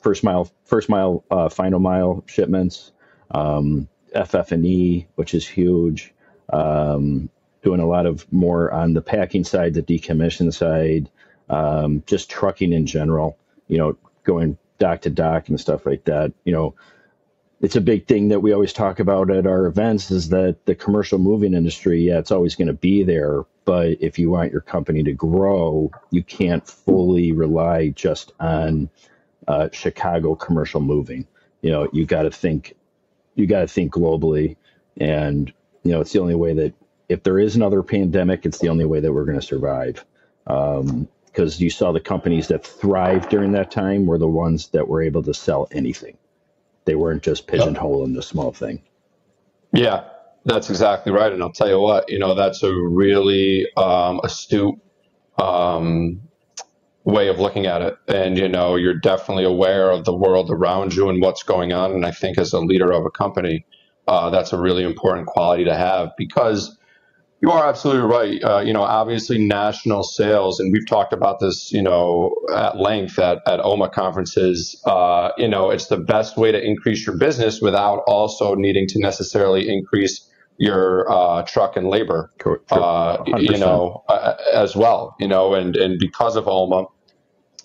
first 0.00 0.22
mile, 0.22 0.50
first 0.64 0.88
mile, 0.88 1.24
uh, 1.30 1.48
final 1.48 1.80
mile 1.80 2.22
shipments, 2.26 2.92
um, 3.30 3.88
FF&E, 4.14 5.06
which 5.14 5.34
is 5.34 5.48
huge. 5.48 6.12
Um, 6.52 7.30
doing 7.62 7.80
a 7.80 7.86
lot 7.86 8.04
of 8.04 8.30
more 8.30 8.70
on 8.70 8.92
the 8.92 9.00
packing 9.00 9.44
side, 9.44 9.72
the 9.72 9.82
decommission 9.82 10.52
side, 10.52 11.10
um, 11.48 12.02
just 12.06 12.30
trucking 12.30 12.72
in 12.72 12.84
general. 12.86 13.38
You 13.66 13.78
know, 13.78 13.96
going 14.24 14.58
dock 14.78 15.00
to 15.02 15.10
dock 15.10 15.48
and 15.48 15.58
stuff 15.58 15.86
like 15.86 16.04
that. 16.04 16.32
You 16.44 16.52
know, 16.52 16.74
it's 17.64 17.76
a 17.76 17.80
big 17.80 18.06
thing 18.06 18.28
that 18.28 18.40
we 18.40 18.52
always 18.52 18.74
talk 18.74 19.00
about 19.00 19.30
at 19.30 19.46
our 19.46 19.64
events 19.64 20.10
is 20.10 20.28
that 20.28 20.66
the 20.66 20.74
commercial 20.74 21.18
moving 21.18 21.54
industry, 21.54 22.02
yeah, 22.02 22.18
it's 22.18 22.30
always 22.30 22.54
going 22.56 22.68
to 22.68 22.74
be 22.74 23.02
there. 23.02 23.44
But 23.64 24.02
if 24.02 24.18
you 24.18 24.30
want 24.30 24.52
your 24.52 24.60
company 24.60 25.02
to 25.04 25.14
grow, 25.14 25.90
you 26.10 26.22
can't 26.22 26.66
fully 26.66 27.32
rely 27.32 27.88
just 27.88 28.32
on 28.38 28.90
uh, 29.48 29.70
Chicago 29.72 30.34
commercial 30.34 30.82
moving. 30.82 31.26
You 31.62 31.70
know, 31.70 31.88
you 31.90 32.04
got 32.04 32.24
to 32.24 32.30
think, 32.30 32.74
you 33.34 33.46
got 33.46 33.60
to 33.60 33.66
think 33.66 33.94
globally, 33.94 34.56
and 34.98 35.50
you 35.84 35.92
know, 35.92 36.02
it's 36.02 36.12
the 36.12 36.20
only 36.20 36.34
way 36.34 36.52
that 36.52 36.74
if 37.08 37.22
there 37.22 37.38
is 37.38 37.56
another 37.56 37.82
pandemic, 37.82 38.44
it's 38.44 38.58
the 38.58 38.68
only 38.68 38.84
way 38.84 39.00
that 39.00 39.12
we're 39.12 39.24
going 39.24 39.40
to 39.40 39.46
survive. 39.46 40.04
Because 40.44 40.80
um, 40.80 41.08
you 41.62 41.70
saw 41.70 41.92
the 41.92 42.00
companies 42.00 42.48
that 42.48 42.66
thrived 42.66 43.30
during 43.30 43.52
that 43.52 43.70
time 43.70 44.04
were 44.04 44.18
the 44.18 44.28
ones 44.28 44.68
that 44.68 44.86
were 44.86 45.02
able 45.02 45.22
to 45.22 45.32
sell 45.32 45.66
anything 45.72 46.18
they 46.84 46.94
weren't 46.94 47.22
just 47.22 47.46
pigeonholing 47.46 48.14
the 48.14 48.22
small 48.22 48.52
thing. 48.52 48.82
Yeah, 49.72 50.04
that's 50.44 50.70
exactly 50.70 51.12
right. 51.12 51.32
And 51.32 51.42
I'll 51.42 51.52
tell 51.52 51.68
you 51.68 51.80
what, 51.80 52.10
you 52.10 52.18
know, 52.18 52.34
that's 52.34 52.62
a 52.62 52.72
really 52.72 53.66
um, 53.76 54.20
astute 54.22 54.78
um, 55.38 56.20
way 57.04 57.28
of 57.28 57.38
looking 57.38 57.66
at 57.66 57.82
it. 57.82 57.96
And, 58.08 58.38
you 58.38 58.48
know, 58.48 58.76
you're 58.76 58.98
definitely 58.98 59.44
aware 59.44 59.90
of 59.90 60.04
the 60.04 60.14
world 60.14 60.50
around 60.50 60.94
you 60.94 61.08
and 61.08 61.20
what's 61.20 61.42
going 61.42 61.72
on. 61.72 61.92
And 61.92 62.06
I 62.06 62.10
think 62.10 62.38
as 62.38 62.52
a 62.52 62.60
leader 62.60 62.92
of 62.92 63.04
a 63.04 63.10
company, 63.10 63.66
uh, 64.06 64.30
that's 64.30 64.52
a 64.52 64.58
really 64.58 64.84
important 64.84 65.26
quality 65.26 65.64
to 65.64 65.74
have 65.74 66.10
because 66.18 66.76
you 67.44 67.50
are 67.50 67.68
absolutely 67.68 68.10
right. 68.10 68.42
Uh, 68.42 68.60
you 68.60 68.72
know, 68.72 68.82
obviously 68.82 69.36
national 69.36 70.02
sales, 70.02 70.60
and 70.60 70.72
we've 70.72 70.88
talked 70.88 71.12
about 71.12 71.40
this, 71.40 71.70
you 71.72 71.82
know, 71.82 72.34
at 72.54 72.78
length 72.78 73.18
at, 73.18 73.42
at 73.46 73.60
OMA 73.62 73.90
conferences. 73.90 74.80
Uh, 74.86 75.28
you 75.36 75.46
know, 75.46 75.68
it's 75.68 75.88
the 75.88 75.98
best 75.98 76.38
way 76.38 76.52
to 76.52 76.58
increase 76.58 77.06
your 77.06 77.18
business 77.18 77.60
without 77.60 77.98
also 78.06 78.54
needing 78.54 78.86
to 78.88 78.98
necessarily 78.98 79.68
increase 79.68 80.26
your 80.56 81.10
uh, 81.12 81.42
truck 81.42 81.76
and 81.76 81.88
labor, 81.88 82.32
uh, 82.70 83.22
you 83.26 83.58
know, 83.58 84.04
uh, 84.08 84.36
as 84.54 84.74
well. 84.74 85.14
You 85.20 85.28
know, 85.28 85.52
and 85.52 85.76
and 85.76 85.98
because 85.98 86.36
of 86.36 86.48
OMA 86.48 86.86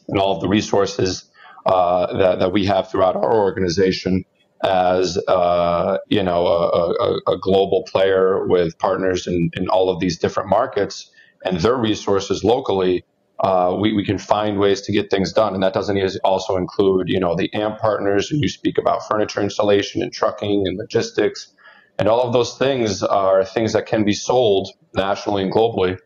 and 0.10 0.20
all 0.20 0.36
of 0.36 0.42
the 0.42 0.50
resources 0.50 1.24
uh, 1.66 2.18
that 2.18 2.40
that 2.40 2.52
we 2.52 2.66
have 2.66 2.92
throughout 2.92 3.16
our 3.16 3.34
organization 3.34 4.26
as 4.64 5.18
uh, 5.28 5.98
you 6.08 6.24
know 6.24 6.48
a, 6.48 6.92
a, 6.92 7.34
a, 7.34 7.38
global 7.40 7.84
player 7.84 8.46
with 8.48 8.78
partners 8.78 9.26
in, 9.26 9.50
in 9.54 9.70
all 9.70 9.90
of 9.90 10.00
these 10.00 10.18
different 10.18 10.50
markets 10.50 11.10
and 11.46 11.60
their 11.62 11.78
resources 11.78 12.44
locally, 12.44 13.06
uh, 13.40 13.76
we, 13.80 13.94
we 13.94 14.04
can 14.04 14.18
find 14.18 14.60
ways 14.60 14.82
to 14.82 14.92
get 14.92 15.10
things 15.10 15.32
done. 15.32 15.54
And 15.54 15.64
that 15.64 15.74
doesn't 15.74 15.98
also 16.26 16.58
include 16.58 17.08
you 17.08 17.20
know 17.20 17.36
the 17.36 17.54
AMP 17.54 17.80
partners. 17.80 18.32
And 18.32 18.42
you 18.42 18.50
speak 18.50 18.78
about 18.78 19.08
furniture 19.08 19.42
installation 19.42 20.02
and 20.02 20.12
trucking 20.12 20.68
and 20.68 20.78
logistics, 20.78 21.54
and 21.98 22.08
all 22.08 22.22
of 22.22 22.34
those 22.34 22.58
things 22.58 23.02
are 23.02 23.46
things 23.46 23.74
that 23.74 23.86
can 23.86 24.04
be 24.04 24.14
sold 24.14 24.70
nationally 24.94 25.44
and 25.44 25.54
globally 25.54 25.98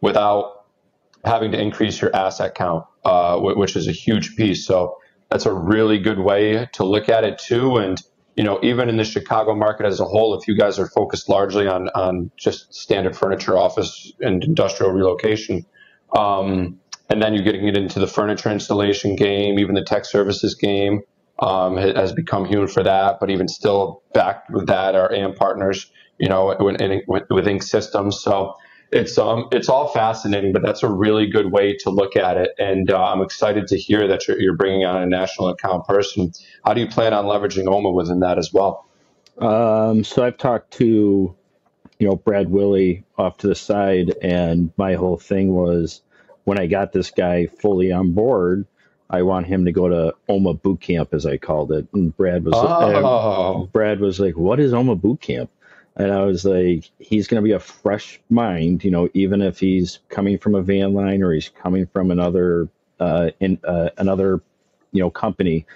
without 0.00 0.64
having 1.24 1.50
to 1.52 1.60
increase 1.60 2.00
your 2.00 2.14
asset 2.14 2.54
count, 2.54 2.84
uh, 3.04 3.38
which 3.38 3.76
is 3.76 3.88
a 3.88 3.92
huge 3.92 4.36
piece. 4.36 4.66
So 4.66 4.98
that's 5.30 5.46
a 5.46 5.52
really 5.52 5.98
good 5.98 6.18
way 6.18 6.68
to 6.74 6.84
look 6.84 7.08
at 7.08 7.24
it 7.24 7.38
too. 7.38 7.76
And 7.76 8.00
you 8.36 8.42
know, 8.42 8.58
even 8.62 8.88
in 8.88 8.96
the 8.96 9.04
Chicago 9.04 9.54
market 9.54 9.86
as 9.86 10.00
a 10.00 10.04
whole, 10.04 10.38
if 10.38 10.48
you 10.48 10.56
guys 10.56 10.78
are 10.78 10.88
focused 10.88 11.28
largely 11.28 11.66
on 11.66 11.88
on 11.90 12.30
just 12.36 12.74
standard 12.74 13.16
furniture, 13.16 13.56
office, 13.56 14.12
and 14.20 14.42
industrial 14.42 14.92
relocation, 14.92 15.64
um, 16.16 16.80
and 17.08 17.22
then 17.22 17.34
you're 17.34 17.44
getting 17.44 17.68
it 17.68 17.76
into 17.76 18.00
the 18.00 18.06
furniture 18.06 18.50
installation 18.50 19.14
game, 19.14 19.58
even 19.58 19.74
the 19.74 19.84
tech 19.84 20.04
services 20.04 20.54
game 20.54 21.02
um, 21.38 21.76
has 21.76 22.12
become 22.12 22.44
huge 22.44 22.72
for 22.72 22.82
that. 22.82 23.20
But 23.20 23.30
even 23.30 23.46
still, 23.46 24.02
backed 24.12 24.50
with 24.50 24.66
that 24.66 24.94
are 24.94 25.12
AM 25.12 25.34
partners, 25.34 25.90
you 26.18 26.28
know, 26.28 26.56
with, 26.58 27.24
with 27.30 27.46
Ink 27.46 27.62
Systems. 27.62 28.20
So 28.20 28.56
it's 28.94 29.18
um 29.18 29.48
it's 29.50 29.68
all 29.68 29.88
fascinating, 29.88 30.52
but 30.52 30.62
that's 30.62 30.82
a 30.82 30.88
really 30.88 31.26
good 31.26 31.50
way 31.50 31.76
to 31.78 31.90
look 31.90 32.16
at 32.16 32.36
it. 32.36 32.50
And 32.58 32.90
uh, 32.90 33.04
I'm 33.04 33.20
excited 33.20 33.66
to 33.68 33.76
hear 33.76 34.06
that 34.08 34.28
you're, 34.28 34.40
you're 34.40 34.56
bringing 34.56 34.84
on 34.86 35.02
a 35.02 35.06
national 35.06 35.48
account 35.48 35.86
person. 35.86 36.32
How 36.64 36.74
do 36.74 36.80
you 36.80 36.86
plan 36.86 37.12
on 37.12 37.24
leveraging 37.24 37.66
OMA 37.66 37.90
within 37.90 38.20
that 38.20 38.38
as 38.38 38.52
well? 38.52 38.86
Um, 39.38 40.04
so 40.04 40.24
I've 40.24 40.38
talked 40.38 40.74
to, 40.74 41.34
you 41.98 42.08
know, 42.08 42.14
Brad 42.14 42.48
Willie 42.48 43.04
off 43.18 43.38
to 43.38 43.48
the 43.48 43.56
side, 43.56 44.14
and 44.22 44.72
my 44.76 44.94
whole 44.94 45.18
thing 45.18 45.52
was 45.52 46.00
when 46.44 46.60
I 46.60 46.66
got 46.66 46.92
this 46.92 47.10
guy 47.10 47.46
fully 47.46 47.90
on 47.90 48.12
board, 48.12 48.64
I 49.10 49.22
want 49.22 49.46
him 49.46 49.64
to 49.64 49.72
go 49.72 49.88
to 49.88 50.14
OMA 50.28 50.54
boot 50.54 50.80
camp, 50.80 51.12
as 51.12 51.26
I 51.26 51.36
called 51.36 51.72
it. 51.72 51.88
And 51.92 52.16
Brad 52.16 52.44
was, 52.44 52.54
oh. 52.56 53.62
uh, 53.62 53.66
Brad 53.66 54.00
was 54.00 54.20
like, 54.20 54.36
"What 54.36 54.60
is 54.60 54.72
OMA 54.72 54.94
boot 54.94 55.20
camp?" 55.20 55.50
And 55.96 56.12
I 56.12 56.24
was 56.24 56.44
like, 56.44 56.90
he's 56.98 57.28
going 57.28 57.42
to 57.42 57.44
be 57.44 57.52
a 57.52 57.60
fresh 57.60 58.20
mind, 58.28 58.84
you 58.84 58.90
know, 58.90 59.08
even 59.14 59.40
if 59.40 59.60
he's 59.60 60.00
coming 60.08 60.38
from 60.38 60.54
a 60.56 60.62
van 60.62 60.92
line 60.92 61.22
or 61.22 61.32
he's 61.32 61.48
coming 61.48 61.86
from 61.86 62.10
another, 62.10 62.68
uh, 62.98 63.30
in 63.38 63.58
uh, 63.64 63.90
another, 63.96 64.40
you 64.90 65.00
know, 65.00 65.10
company 65.10 65.66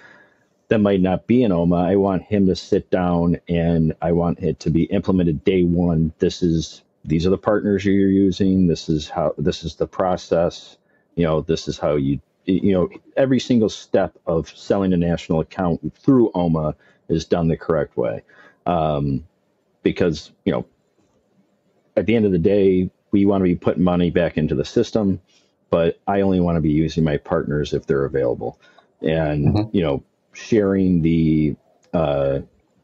that 0.69 0.79
might 0.79 1.01
not 1.01 1.27
be 1.27 1.43
in 1.43 1.51
OMA. 1.51 1.75
I 1.75 1.95
want 1.95 2.23
him 2.23 2.47
to 2.47 2.55
sit 2.55 2.89
down 2.89 3.37
and 3.47 3.95
I 4.01 4.11
want 4.11 4.39
it 4.39 4.59
to 4.61 4.69
be 4.69 4.83
implemented 4.83 5.43
day 5.43 5.63
one. 5.63 6.13
This 6.19 6.41
is 6.41 6.83
these 7.05 7.25
are 7.25 7.31
the 7.31 7.37
partners 7.37 7.85
you're 7.85 8.09
using. 8.09 8.67
This 8.67 8.87
is 8.87 9.09
how 9.09 9.33
this 9.37 9.63
is 9.63 9.75
the 9.75 9.87
process. 9.87 10.77
You 11.15 11.25
know, 11.25 11.41
this 11.41 11.67
is 11.67 11.77
how 11.77 11.95
you 11.95 12.19
you 12.45 12.71
know 12.71 12.89
every 13.17 13.39
single 13.39 13.69
step 13.69 14.17
of 14.27 14.49
selling 14.49 14.93
a 14.93 14.97
national 14.97 15.39
account 15.39 15.93
through 15.97 16.31
OMA 16.35 16.75
is 17.09 17.25
done 17.25 17.47
the 17.47 17.57
correct 17.57 17.97
way. 17.97 18.21
Um, 18.65 19.25
because 19.83 20.31
you 20.45 20.51
know 20.51 20.65
at 21.95 22.05
the 22.05 22.15
end 22.15 22.25
of 22.25 22.31
the 22.31 22.39
day 22.39 22.89
we 23.11 23.25
want 23.25 23.41
to 23.41 23.45
be 23.45 23.55
putting 23.55 23.83
money 23.83 24.09
back 24.09 24.37
into 24.37 24.55
the 24.55 24.65
system 24.65 25.19
but 25.69 25.99
i 26.07 26.21
only 26.21 26.39
want 26.39 26.55
to 26.55 26.61
be 26.61 26.71
using 26.71 27.03
my 27.03 27.17
partners 27.17 27.73
if 27.73 27.85
they're 27.85 28.05
available 28.05 28.59
and 29.01 29.47
mm-hmm. 29.47 29.75
you 29.75 29.81
know 29.81 30.03
sharing 30.33 31.01
the 31.01 31.55
uh 31.93 32.39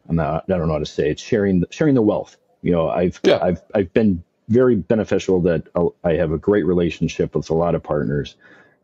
i'm 0.10 0.16
not 0.16 0.44
i 0.50 0.58
don't 0.58 0.68
know 0.68 0.74
how 0.74 0.80
to 0.80 0.86
say 0.86 1.12
it 1.12 1.20
sharing 1.20 1.64
sharing 1.70 1.96
the 1.96 2.02
wealth 2.02 2.38
you 2.62 2.72
know 2.72 2.90
i've 2.90 3.20
yeah. 3.24 3.40
i've 3.42 3.62
i've 3.74 3.92
been 3.94 4.24
very 4.50 4.76
beneficial 4.76 5.42
that 5.42 5.64
i 6.04 6.14
have 6.14 6.32
a 6.32 6.38
great 6.38 6.66
relationship 6.66 7.36
with 7.36 7.50
a 7.50 7.54
lot 7.54 7.76
of 7.76 7.84
partners 7.84 8.36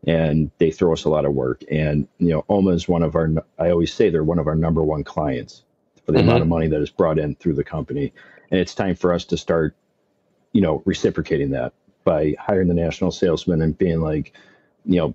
and 0.06 0.50
they 0.58 0.70
throw 0.70 0.92
us 0.92 1.04
a 1.04 1.08
lot 1.08 1.24
of 1.24 1.32
work 1.32 1.62
and 1.70 2.08
you 2.18 2.28
know 2.28 2.44
oma 2.48 2.72
is 2.72 2.88
one 2.88 3.02
of 3.02 3.14
our 3.14 3.30
i 3.58 3.70
always 3.70 3.92
say 3.92 4.10
they're 4.10 4.24
one 4.24 4.38
of 4.38 4.46
our 4.46 4.56
number 4.56 4.82
one 4.82 5.04
clients 5.04 5.62
for 6.04 6.12
the 6.12 6.18
mm-hmm. 6.18 6.28
amount 6.28 6.42
of 6.42 6.48
money 6.48 6.68
that 6.68 6.80
is 6.80 6.90
brought 6.90 7.18
in 7.18 7.34
through 7.36 7.54
the 7.54 7.64
company. 7.64 8.12
And 8.50 8.60
it's 8.60 8.74
time 8.74 8.94
for 8.94 9.12
us 9.12 9.24
to 9.26 9.36
start, 9.36 9.76
you 10.52 10.60
know, 10.60 10.82
reciprocating 10.84 11.50
that 11.50 11.72
by 12.04 12.34
hiring 12.38 12.68
the 12.68 12.74
national 12.74 13.12
salesman 13.12 13.62
and 13.62 13.76
being 13.76 14.00
like, 14.00 14.34
you 14.84 14.96
know, 14.96 15.14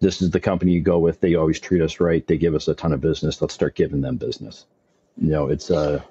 this 0.00 0.22
is 0.22 0.30
the 0.30 0.40
company 0.40 0.72
you 0.72 0.80
go 0.80 0.98
with. 0.98 1.20
They 1.20 1.34
always 1.34 1.60
treat 1.60 1.82
us 1.82 2.00
right. 2.00 2.26
They 2.26 2.38
give 2.38 2.54
us 2.54 2.68
a 2.68 2.74
ton 2.74 2.92
of 2.92 3.00
business. 3.00 3.40
Let's 3.40 3.54
start 3.54 3.74
giving 3.74 4.00
them 4.00 4.16
business. 4.16 4.66
You 5.16 5.30
know, 5.30 5.48
it's 5.48 5.70
uh 5.70 6.02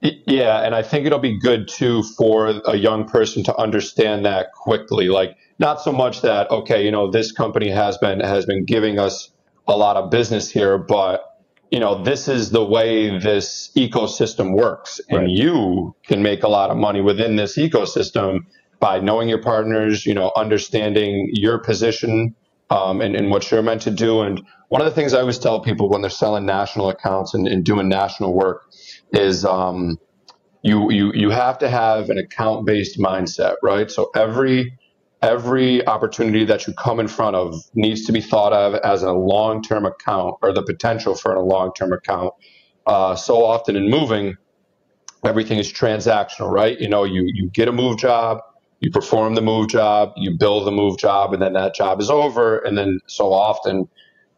yeah, 0.00 0.62
and 0.62 0.76
I 0.76 0.82
think 0.82 1.06
it'll 1.06 1.18
be 1.18 1.38
good 1.38 1.66
too 1.66 2.04
for 2.04 2.62
a 2.64 2.76
young 2.76 3.08
person 3.08 3.42
to 3.44 3.56
understand 3.56 4.24
that 4.24 4.52
quickly. 4.52 5.08
Like 5.08 5.36
not 5.58 5.80
so 5.80 5.90
much 5.92 6.22
that 6.22 6.50
okay, 6.50 6.84
you 6.84 6.90
know, 6.90 7.10
this 7.10 7.32
company 7.32 7.68
has 7.68 7.98
been 7.98 8.20
has 8.20 8.46
been 8.46 8.64
giving 8.64 8.98
us 8.98 9.30
a 9.66 9.76
lot 9.76 9.96
of 9.96 10.10
business 10.10 10.50
here, 10.50 10.78
but 10.78 11.27
you 11.70 11.80
know, 11.80 12.02
this 12.02 12.28
is 12.28 12.50
the 12.50 12.64
way 12.64 13.18
this 13.18 13.70
ecosystem 13.76 14.54
works. 14.56 15.00
And 15.08 15.20
right. 15.20 15.28
you 15.28 15.94
can 16.06 16.22
make 16.22 16.42
a 16.42 16.48
lot 16.48 16.70
of 16.70 16.76
money 16.76 17.00
within 17.00 17.36
this 17.36 17.58
ecosystem 17.58 18.40
by 18.80 19.00
knowing 19.00 19.28
your 19.28 19.42
partners, 19.42 20.06
you 20.06 20.14
know, 20.14 20.32
understanding 20.36 21.30
your 21.32 21.58
position 21.58 22.34
um, 22.70 23.00
and, 23.00 23.14
and 23.14 23.30
what 23.30 23.50
you're 23.50 23.62
meant 23.62 23.82
to 23.82 23.90
do. 23.90 24.22
And 24.22 24.42
one 24.68 24.80
of 24.80 24.86
the 24.86 24.92
things 24.92 25.14
I 25.14 25.20
always 25.20 25.38
tell 25.38 25.60
people 25.60 25.88
when 25.88 26.00
they're 26.00 26.10
selling 26.10 26.46
national 26.46 26.88
accounts 26.90 27.34
and, 27.34 27.46
and 27.46 27.64
doing 27.64 27.88
national 27.88 28.34
work 28.34 28.70
is 29.12 29.44
um, 29.44 29.98
you, 30.62 30.90
you, 30.90 31.12
you 31.14 31.30
have 31.30 31.58
to 31.58 31.68
have 31.68 32.08
an 32.10 32.18
account 32.18 32.66
based 32.66 32.98
mindset, 32.98 33.56
right? 33.62 33.90
So 33.90 34.10
every 34.14 34.78
every 35.22 35.86
opportunity 35.86 36.44
that 36.44 36.66
you 36.66 36.74
come 36.74 37.00
in 37.00 37.08
front 37.08 37.36
of 37.36 37.54
needs 37.74 38.04
to 38.06 38.12
be 38.12 38.20
thought 38.20 38.52
of 38.52 38.74
as 38.74 39.02
a 39.02 39.12
long 39.12 39.62
term 39.62 39.84
account 39.84 40.36
or 40.42 40.52
the 40.52 40.62
potential 40.62 41.14
for 41.14 41.34
a 41.34 41.42
long 41.42 41.72
term 41.74 41.92
account. 41.92 42.34
Uh, 42.86 43.14
so 43.14 43.44
often 43.44 43.76
in 43.76 43.90
moving, 43.90 44.36
everything 45.24 45.58
is 45.58 45.72
transactional, 45.72 46.50
right? 46.50 46.78
You 46.80 46.88
know, 46.88 47.04
you, 47.04 47.24
you 47.26 47.50
get 47.50 47.68
a 47.68 47.72
move 47.72 47.98
job, 47.98 48.38
you 48.80 48.90
perform 48.90 49.34
the 49.34 49.42
move 49.42 49.68
job, 49.68 50.12
you 50.16 50.36
build 50.38 50.66
the 50.66 50.70
move 50.70 50.98
job, 50.98 51.32
and 51.32 51.42
then 51.42 51.52
that 51.54 51.74
job 51.74 52.00
is 52.00 52.10
over. 52.10 52.58
And 52.58 52.78
then 52.78 53.00
so 53.06 53.32
often, 53.32 53.88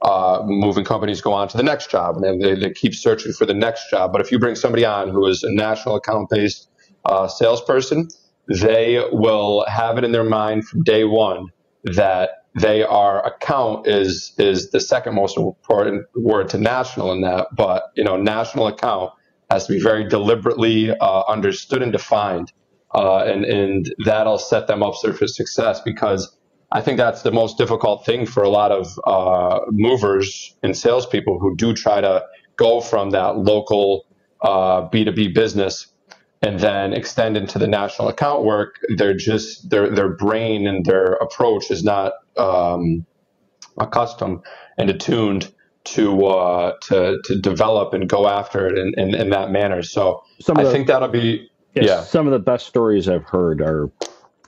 uh, 0.03 0.43
moving 0.45 0.85
companies 0.85 1.21
go 1.21 1.33
on 1.33 1.47
to 1.49 1.57
the 1.57 1.63
next 1.63 1.91
job 1.91 2.17
and 2.17 2.43
they, 2.43 2.55
they 2.55 2.71
keep 2.71 2.95
searching 2.95 3.33
for 3.33 3.45
the 3.45 3.55
next 3.55 3.91
job. 3.91 4.13
But 4.13 4.23
if 4.23 4.33
you 4.33 4.39
bring 4.39 4.55
somebody 4.55 4.85
on 4.85 5.11
who 5.11 5.27
is 5.27 5.43
a 5.43 5.53
national 5.53 5.97
account 5.97 6.31
based 6.31 6.69
uh, 7.05 7.29
salesperson, 7.29 8.09
they 8.51 9.05
will 9.13 9.65
have 9.69 9.99
it 9.99 10.05
in 10.05 10.13
their 10.13 10.25
mind 10.25 10.67
from 10.69 10.85
day 10.85 11.05
one 11.05 11.49
that 11.85 12.31
they 12.61 12.83
are 12.85 13.27
account 13.27 13.89
is 13.89 14.35
is 14.39 14.73
the 14.73 14.81
second 14.81 15.15
most 15.17 15.39
important 15.39 16.07
word 16.17 16.51
to 16.51 16.59
national 16.59 17.13
in 17.13 17.23
that, 17.23 17.49
but 17.57 17.85
you 17.97 18.05
know 18.05 18.19
national 18.19 18.69
account 18.69 19.13
has 19.51 19.67
to 19.69 19.75
be 19.75 19.81
very 19.81 20.09
deliberately 20.09 20.91
uh, 20.91 21.23
understood 21.29 21.83
and 21.83 21.93
defined, 21.93 22.53
uh, 22.95 23.19
and 23.19 23.45
and 23.47 23.95
that'll 24.05 24.39
set 24.39 24.69
them 24.69 24.83
up 24.83 24.95
for 25.01 25.29
success 25.29 25.81
because 25.83 26.37
I 26.73 26.83
think 26.83 26.99
that's 26.99 27.23
the 27.23 27.33
most 27.33 27.59
difficult 27.59 28.07
thing 28.07 28.27
for 28.27 28.45
a 28.45 28.51
lot 28.51 28.73
of 28.73 29.01
uh, 29.07 29.61
movers 29.71 30.57
and 30.63 30.77
salespeople 30.77 31.39
who 31.41 31.57
do 31.57 31.75
try 31.75 32.03
to 32.03 32.25
go 32.57 32.81
from 32.83 33.11
that 33.13 33.39
local 33.39 34.07
B 34.93 35.05
two 35.05 35.13
B 35.13 35.29
business 35.29 35.87
and 36.43 36.59
then 36.59 36.93
extend 36.93 37.37
into 37.37 37.59
the 37.59 37.67
national 37.67 38.09
account 38.09 38.45
work, 38.45 38.81
they're 38.97 39.15
just 39.15 39.69
their 39.71 39.91
their 39.91 40.09
brain 40.09 40.67
and 40.67 40.85
their 40.85 41.15
approach 41.15 41.71
is 41.71 41.85
not 41.85 42.13
um, 42.37 43.05
accustomed 43.79 44.43
and 44.79 44.89
attuned 44.89 45.53
to 45.85 46.27
uh, 46.27 46.77
to 46.83 47.21
to 47.25 47.41
develop 47.41 47.93
and 47.93 48.09
go 48.09 48.27
after 48.27 48.67
it 48.67 48.79
in, 48.79 48.95
in, 48.99 49.15
in 49.15 49.31
that 49.31 49.51
manner. 49.51 49.83
So 49.83 50.23
I 50.49 50.65
the, 50.65 50.71
think 50.71 50.87
that'll 50.87 51.09
be 51.09 51.51
yes, 51.75 51.87
yeah. 51.87 52.03
Some 52.03 52.27
of 52.27 52.33
the 52.33 52.39
best 52.39 52.67
stories 52.67 53.09
I've 53.09 53.25
heard 53.25 53.61
are, 53.61 53.91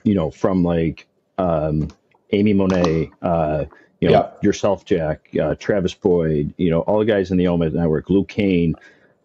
you 0.03 0.15
know, 0.15 0.31
from 0.31 0.63
like 0.63 1.07
um, 1.37 1.89
Amy 2.31 2.53
Monet, 2.53 3.11
uh, 3.21 3.65
you 3.99 4.09
know, 4.09 4.13
yeah. 4.13 4.31
yourself, 4.41 4.83
Jack, 4.83 5.29
uh, 5.39 5.55
Travis 5.55 5.93
Boyd, 5.93 6.55
you 6.57 6.71
know, 6.71 6.81
all 6.81 6.99
the 6.99 7.05
guys 7.05 7.29
in 7.29 7.37
the 7.37 7.47
OMA 7.47 7.69
network, 7.69 8.09
Luke 8.09 8.29
Kane. 8.29 8.75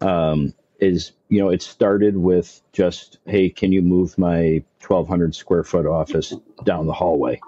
Um, 0.01 0.53
is 0.79 1.11
you 1.29 1.39
know 1.39 1.49
it 1.49 1.61
started 1.61 2.17
with 2.17 2.61
just 2.73 3.19
hey 3.25 3.49
can 3.49 3.71
you 3.71 3.81
move 3.81 4.17
my 4.17 4.63
1200 4.85 5.33
square 5.35 5.63
foot 5.63 5.85
office 5.85 6.33
down 6.65 6.87
the 6.87 6.93
hallway? 6.93 7.39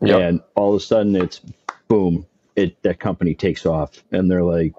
Yep. 0.00 0.20
and 0.20 0.40
all 0.54 0.74
of 0.74 0.80
a 0.80 0.84
sudden 0.84 1.14
it's 1.16 1.40
boom 1.88 2.26
it 2.54 2.80
that 2.82 2.98
company 2.98 3.34
takes 3.34 3.66
off. 3.66 4.02
And 4.12 4.30
they're 4.30 4.42
like 4.42 4.74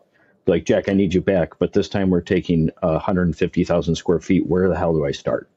like 0.48 0.66
jack 0.66 0.88
i 0.88 0.94
need 0.94 1.14
you 1.14 1.22
back 1.22 1.60
but 1.60 1.74
this 1.74 1.90
time 1.90 2.10
we're 2.10 2.22
taking 2.22 2.72
150000 2.82 3.96
square 3.96 4.20
feet. 4.20 4.48
Where 4.48 4.70
the 4.70 4.78
hell 4.78 4.94
do 4.94 5.06
i 5.06 5.12
start? 5.12 5.50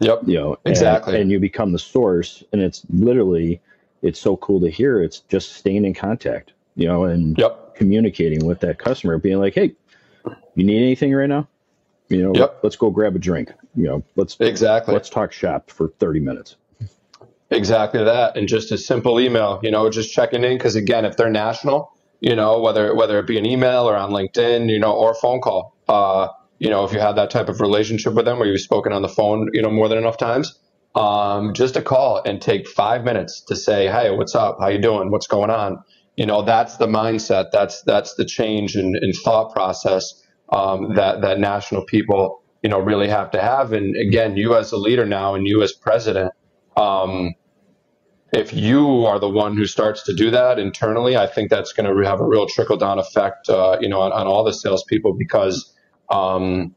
Yep. 0.00 0.22
You 0.26 0.34
know 0.34 0.56
exactly. 0.64 1.14
and, 1.14 1.22
and 1.22 1.30
you 1.30 1.38
become 1.38 1.72
the 1.72 1.78
source 1.78 2.42
and 2.52 2.60
it's 2.60 2.82
literally 2.90 3.60
it's 4.02 4.20
so 4.20 4.36
cool 4.36 4.60
to 4.60 4.70
hear. 4.70 5.02
It's 5.02 5.20
just 5.20 5.52
staying 5.52 5.84
in 5.84 5.94
contact 5.94 6.52
you 6.76 6.86
know 6.86 7.04
and 7.04 7.36
yep. 7.36 7.74
communicating 7.74 8.46
with 8.46 8.60
that 8.60 8.78
customer 8.78 9.18
being 9.18 9.38
like 9.38 9.54
hey 9.54 9.74
you 10.54 10.64
need 10.64 10.82
anything 10.82 11.12
right 11.14 11.28
now 11.28 11.48
you 12.08 12.22
know, 12.22 12.32
yep. 12.34 12.58
let's 12.62 12.76
go 12.76 12.90
grab 12.90 13.16
a 13.16 13.18
drink. 13.18 13.52
You 13.74 13.84
know, 13.84 14.04
let's 14.16 14.36
exactly 14.40 14.94
let's 14.94 15.10
talk 15.10 15.32
shop 15.32 15.70
for 15.70 15.88
thirty 15.98 16.20
minutes. 16.20 16.56
Exactly 17.50 18.02
that, 18.04 18.36
and 18.36 18.48
just 18.48 18.72
a 18.72 18.78
simple 18.78 19.20
email. 19.20 19.60
You 19.62 19.70
know, 19.70 19.88
just 19.90 20.12
checking 20.12 20.44
in 20.44 20.56
because 20.56 20.76
again, 20.76 21.04
if 21.04 21.16
they're 21.16 21.30
national, 21.30 21.92
you 22.20 22.34
know, 22.34 22.60
whether 22.60 22.94
whether 22.94 23.18
it 23.18 23.26
be 23.26 23.38
an 23.38 23.46
email 23.46 23.88
or 23.88 23.96
on 23.96 24.10
LinkedIn, 24.10 24.70
you 24.70 24.78
know, 24.78 24.92
or 24.92 25.12
a 25.12 25.14
phone 25.14 25.40
call. 25.40 25.76
Uh, 25.88 26.28
you 26.58 26.70
know, 26.70 26.84
if 26.84 26.92
you 26.92 26.98
have 26.98 27.16
that 27.16 27.30
type 27.30 27.50
of 27.50 27.60
relationship 27.60 28.14
with 28.14 28.24
them 28.24 28.38
where 28.38 28.48
you've 28.48 28.60
spoken 28.62 28.90
on 28.92 29.02
the 29.02 29.08
phone, 29.08 29.50
you 29.52 29.60
know, 29.60 29.70
more 29.70 29.88
than 29.88 29.98
enough 29.98 30.16
times, 30.16 30.58
um, 30.94 31.52
just 31.52 31.76
a 31.76 31.82
call 31.82 32.22
and 32.24 32.40
take 32.40 32.66
five 32.66 33.04
minutes 33.04 33.42
to 33.48 33.56
say, 33.56 33.88
"Hey, 33.88 34.10
what's 34.10 34.34
up? 34.34 34.56
How 34.58 34.68
you 34.68 34.78
doing? 34.78 35.10
What's 35.10 35.26
going 35.26 35.50
on?" 35.50 35.82
you 36.16 36.24
know, 36.24 36.42
that's 36.42 36.78
the 36.78 36.86
mindset. 36.86 37.50
That's 37.52 37.82
that's 37.82 38.14
the 38.14 38.24
change 38.24 38.76
in, 38.76 38.94
in 39.00 39.12
thought 39.12 39.52
process 39.52 40.22
um, 40.50 40.94
that 40.94 41.22
that 41.22 41.38
national 41.38 41.84
people, 41.84 42.42
you 42.62 42.70
know, 42.70 42.78
really 42.78 43.08
have 43.08 43.30
to 43.32 43.40
have. 43.40 43.72
And 43.72 43.96
again, 43.96 44.36
you 44.36 44.56
as 44.56 44.72
a 44.72 44.76
leader 44.76 45.06
now, 45.06 45.34
and 45.34 45.46
you 45.46 45.62
as 45.62 45.72
president, 45.72 46.32
um, 46.76 47.34
if 48.32 48.52
you 48.52 49.06
are 49.06 49.18
the 49.18 49.28
one 49.28 49.56
who 49.56 49.66
starts 49.66 50.02
to 50.04 50.14
do 50.14 50.30
that 50.30 50.58
internally, 50.58 51.16
I 51.16 51.26
think 51.26 51.50
that's 51.50 51.72
going 51.72 51.86
to 51.92 52.08
have 52.08 52.20
a 52.20 52.26
real 52.26 52.46
trickle 52.46 52.76
down 52.76 52.98
effect, 52.98 53.48
uh, 53.48 53.78
you 53.80 53.88
know, 53.88 54.00
on, 54.00 54.12
on 54.12 54.26
all 54.26 54.44
the 54.44 54.52
salespeople 54.52 55.14
because, 55.14 55.72
um, 56.10 56.74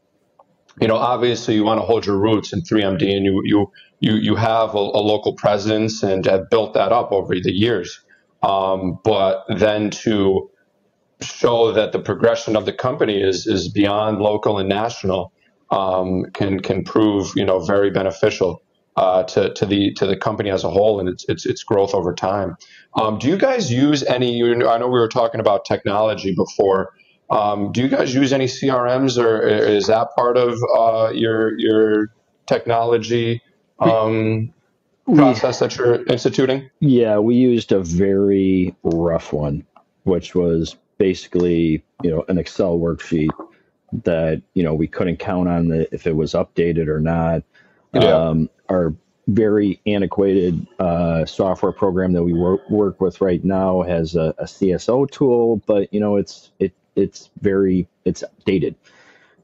you 0.80 0.88
know, 0.88 0.96
obviously 0.96 1.54
you 1.54 1.64
want 1.64 1.80
to 1.80 1.86
hold 1.86 2.06
your 2.06 2.18
roots 2.18 2.52
in 2.52 2.62
3MD 2.62 3.16
and 3.16 3.24
you 3.26 3.42
you 3.44 3.72
you 4.00 4.14
you 4.14 4.36
have 4.36 4.74
a, 4.74 4.78
a 4.78 5.02
local 5.02 5.34
presence 5.34 6.02
and 6.02 6.24
have 6.26 6.48
built 6.50 6.74
that 6.74 6.92
up 6.92 7.12
over 7.12 7.34
the 7.38 7.52
years. 7.52 8.00
Um, 8.42 8.98
but 9.04 9.44
then 9.48 9.90
to 9.90 10.50
show 11.22 11.72
that 11.72 11.92
the 11.92 11.98
progression 11.98 12.56
of 12.56 12.64
the 12.66 12.72
company 12.72 13.20
is 13.22 13.46
is 13.46 13.68
beyond 13.68 14.18
local 14.18 14.58
and 14.58 14.68
national 14.68 15.32
um, 15.70 16.24
can 16.34 16.60
can 16.60 16.84
prove 16.84 17.32
you 17.36 17.44
know 17.44 17.60
very 17.60 17.90
beneficial 17.90 18.62
uh, 18.96 19.22
to 19.24 19.52
to 19.54 19.66
the 19.66 19.92
to 19.94 20.06
the 20.06 20.16
company 20.16 20.50
as 20.50 20.64
a 20.64 20.70
whole 20.70 21.00
and 21.00 21.08
its 21.08 21.24
its, 21.28 21.46
its 21.46 21.62
growth 21.62 21.94
over 21.94 22.14
time. 22.14 22.56
Um, 23.00 23.18
do 23.18 23.28
you 23.28 23.36
guys 23.36 23.72
use 23.72 24.02
any? 24.02 24.42
I 24.42 24.78
know 24.78 24.88
we 24.88 24.98
were 24.98 25.08
talking 25.08 25.40
about 25.40 25.64
technology 25.64 26.34
before. 26.34 26.92
Um, 27.30 27.70
do 27.70 27.80
you 27.80 27.88
guys 27.88 28.12
use 28.12 28.32
any 28.32 28.46
CRMs, 28.46 29.16
or 29.16 29.40
is 29.46 29.86
that 29.86 30.08
part 30.16 30.36
of 30.36 30.58
uh, 30.76 31.12
your 31.14 31.58
your 31.58 32.12
technology 32.46 33.40
um, 33.78 34.52
process 35.06 35.60
that 35.60 35.76
you're 35.76 36.04
instituting? 36.06 36.68
Yeah, 36.80 37.18
we 37.18 37.36
used 37.36 37.70
a 37.70 37.80
very 37.80 38.74
rough 38.82 39.32
one, 39.32 39.64
which 40.02 40.34
was 40.34 40.76
basically 41.00 41.82
you 42.02 42.10
know 42.10 42.24
an 42.28 42.36
Excel 42.36 42.78
worksheet 42.78 43.30
that 44.04 44.42
you 44.54 44.62
know 44.62 44.74
we 44.74 44.86
couldn't 44.86 45.16
count 45.16 45.48
on 45.48 45.68
the, 45.68 45.92
if 45.92 46.06
it 46.06 46.14
was 46.14 46.34
updated 46.34 46.86
or 46.86 47.00
not. 47.00 47.42
Yeah. 47.92 48.02
Um, 48.02 48.50
our 48.68 48.94
very 49.26 49.80
antiquated 49.86 50.66
uh, 50.78 51.24
software 51.24 51.72
program 51.72 52.12
that 52.12 52.22
we 52.22 52.32
work, 52.32 52.68
work 52.68 53.00
with 53.00 53.20
right 53.20 53.44
now 53.44 53.82
has 53.82 54.14
a, 54.14 54.34
a, 54.38 54.44
CSO 54.44 55.10
tool, 55.10 55.56
but 55.66 55.92
you 55.92 55.98
know 55.98 56.16
it's 56.16 56.50
it 56.58 56.72
it's 56.94 57.30
very 57.40 57.88
it's 58.04 58.22
dated. 58.44 58.76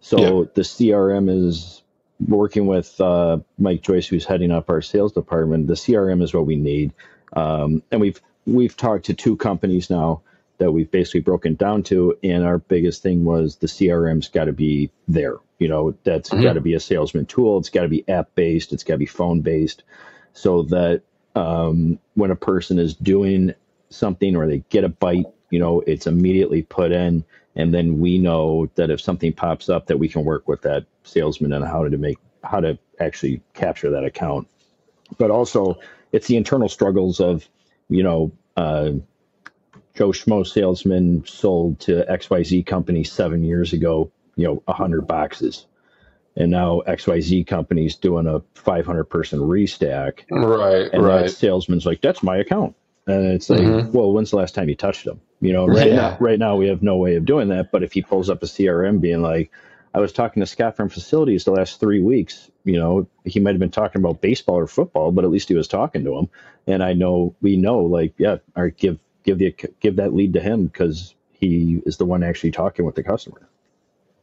So 0.01 0.19
yeah. 0.19 0.49
the 0.55 0.63
CRM 0.63 1.31
is 1.31 1.83
working 2.29 2.67
with 2.67 3.01
uh, 3.01 3.39
Mike 3.59 3.83
Joyce, 3.83 4.07
who's 4.07 4.27
heading 4.27 4.53
up 4.53 4.69
our 4.69 4.83
sales 4.83 5.13
department. 5.13 5.67
The 5.67 5.75
CRM 5.75 6.23
is 6.23 6.35
what 6.35 6.47
we 6.47 6.57
need, 6.57 6.93
um, 7.33 7.83
and 7.91 8.01
we've 8.01 8.21
we've 8.47 8.77
talked 8.77 9.07
to 9.07 9.15
two 9.15 9.37
companies 9.37 9.89
now 9.89 10.21
that 10.59 10.73
we've 10.73 10.91
basically 10.91 11.21
broken 11.21 11.55
down 11.55 11.83
to, 11.85 12.17
and 12.23 12.45
our 12.45 12.59
biggest 12.59 13.03
thing 13.03 13.25
was 13.25 13.57
the 13.57 13.67
CRM's 13.67 14.29
got 14.29 14.45
to 14.45 14.53
be 14.53 14.91
there. 15.09 15.37
You 15.59 15.69
know, 15.69 15.97
that's 16.05 16.31
mm-hmm. 16.31 16.43
got 16.43 16.55
to 16.55 16.61
be 16.61 16.75
a 16.75 16.81
salesman 16.81 17.27
tool. 17.27 17.59
It's 17.59 17.71
got 17.71 17.83
to 17.83 17.89
be 17.89 18.09
app 18.09 18.35
based. 18.35 18.73
It's 18.73 18.85
got 18.85 18.95
to 18.95 18.99
be 18.99 19.07
phone 19.07 19.41
based, 19.41 19.83
so 20.33 20.63
that 20.65 21.03
um, 21.35 21.99
when 22.15 22.31
a 22.31 22.37
person 22.37 22.79
is 22.79 22.95
doing 22.95 23.55
something 23.91 24.37
or 24.37 24.47
they 24.47 24.65
get 24.71 24.85
a 24.85 24.89
bite, 24.89 25.27
you 25.51 25.59
know, 25.59 25.81
it's 25.81 26.07
immediately 26.07 26.63
put 26.63 26.93
in, 26.93 27.25
and 27.55 27.73
then 27.73 28.01
we 28.01 28.19
know 28.19 28.71
that 28.75 28.91
if 28.91 29.01
something 29.01 29.33
pops 29.33 29.69
up, 29.69 29.87
that 29.87 29.99
we 29.99 30.09
can 30.09 30.25
work 30.25 30.49
with 30.49 30.63
that 30.63 30.87
salesman 31.05 31.53
on 31.53 31.63
how 31.63 31.89
to 31.89 31.97
make 31.97 32.19
how 32.43 32.61
to 32.61 32.79
actually 33.01 33.43
capture 33.55 33.91
that 33.91 34.05
account. 34.05 34.49
But 35.19 35.31
also, 35.31 35.79
it's 36.13 36.27
the 36.27 36.37
internal 36.37 36.69
struggles 36.69 37.21
of, 37.21 37.49
you 37.89 38.03
know. 38.03 38.33
Uh, 38.57 38.93
Joe 39.97 40.11
Schmo 40.11 40.47
salesman 40.47 41.25
sold 41.27 41.81
to 41.81 42.05
XYZ 42.09 42.67
company 42.67 43.03
seven 43.03 43.43
years 43.43 43.73
ago, 43.73 44.11
you 44.37 44.47
know, 44.47 44.63
100 44.67 45.07
boxes. 45.07 45.67
And 46.37 46.51
now 46.51 46.83
XYZ 46.87 47.47
company's 47.47 47.97
doing 47.97 48.27
a 48.27 48.43
500 48.55 49.05
person 49.05 49.41
restack. 49.41 50.25
Right, 50.31 50.93
and 50.93 51.03
right. 51.03 51.23
that 51.23 51.31
salesman's 51.31 51.87
like, 51.87 52.03
that's 52.03 52.23
my 52.23 52.37
account. 52.37 52.77
And 53.07 53.33
it's 53.33 53.49
like, 53.49 53.61
mm-hmm. 53.61 53.93
well, 53.93 54.13
when's 54.13 54.33
the 54.33 54.37
last 54.37 54.55
time 54.55 54.69
you 54.69 54.75
touched 54.75 55.05
them? 55.07 55.21
You 55.41 55.55
know, 55.55 55.67
right, 55.67 55.87
yeah. 55.87 55.97
now, 55.97 56.17
right 56.21 56.39
now 56.39 56.57
we 56.57 56.69
have 56.69 56.83
no 56.83 56.99
way 56.99 57.15
of 57.15 57.25
doing 57.25 57.49
that. 57.49 57.73
But 57.73 57.83
if 57.83 57.93
he 57.93 58.03
pulls 58.03 58.29
up 58.29 58.43
a 58.43 58.47
CRM 58.47 59.01
being 59.01 59.23
like, 59.23 59.51
I 59.95 60.01
was 60.01 60.13
talking 60.13 60.43
to 60.43 60.47
Scott 60.47 60.77
from 60.77 60.91
facilities 60.91 61.45
the 61.45 61.53
last 61.53 61.81
three 61.81 62.03
weeks. 62.03 62.51
You 62.65 62.79
know, 62.79 63.07
he 63.25 63.41
might 63.41 63.53
have 63.53 63.61
been 63.61 63.71
talking 63.71 64.03
about 64.03 64.21
baseball 64.21 64.57
or 64.57 64.67
football, 64.67 65.11
but 65.11 65.25
at 65.25 65.31
least 65.31 65.49
he 65.49 65.55
was 65.55 65.69
talking 65.69 66.05
to 66.05 66.19
him. 66.19 66.29
And 66.67 66.83
I 66.83 66.93
know 66.93 67.35
we 67.41 67.57
know, 67.57 67.79
like, 67.79 68.13
yeah, 68.19 68.39
or 68.55 68.69
give 68.69 68.99
give 69.27 69.39
the 69.39 69.55
give 69.81 69.97
that 69.97 70.15
lead 70.15 70.33
to 70.33 70.41
him 70.41 70.67
because 70.67 71.15
he 71.33 71.83
is 71.85 71.99
the 71.99 72.07
one 72.07 72.23
actually 72.23 72.53
talking 72.53 72.87
with 72.87 72.95
the 72.95 73.03
customer. 73.03 73.47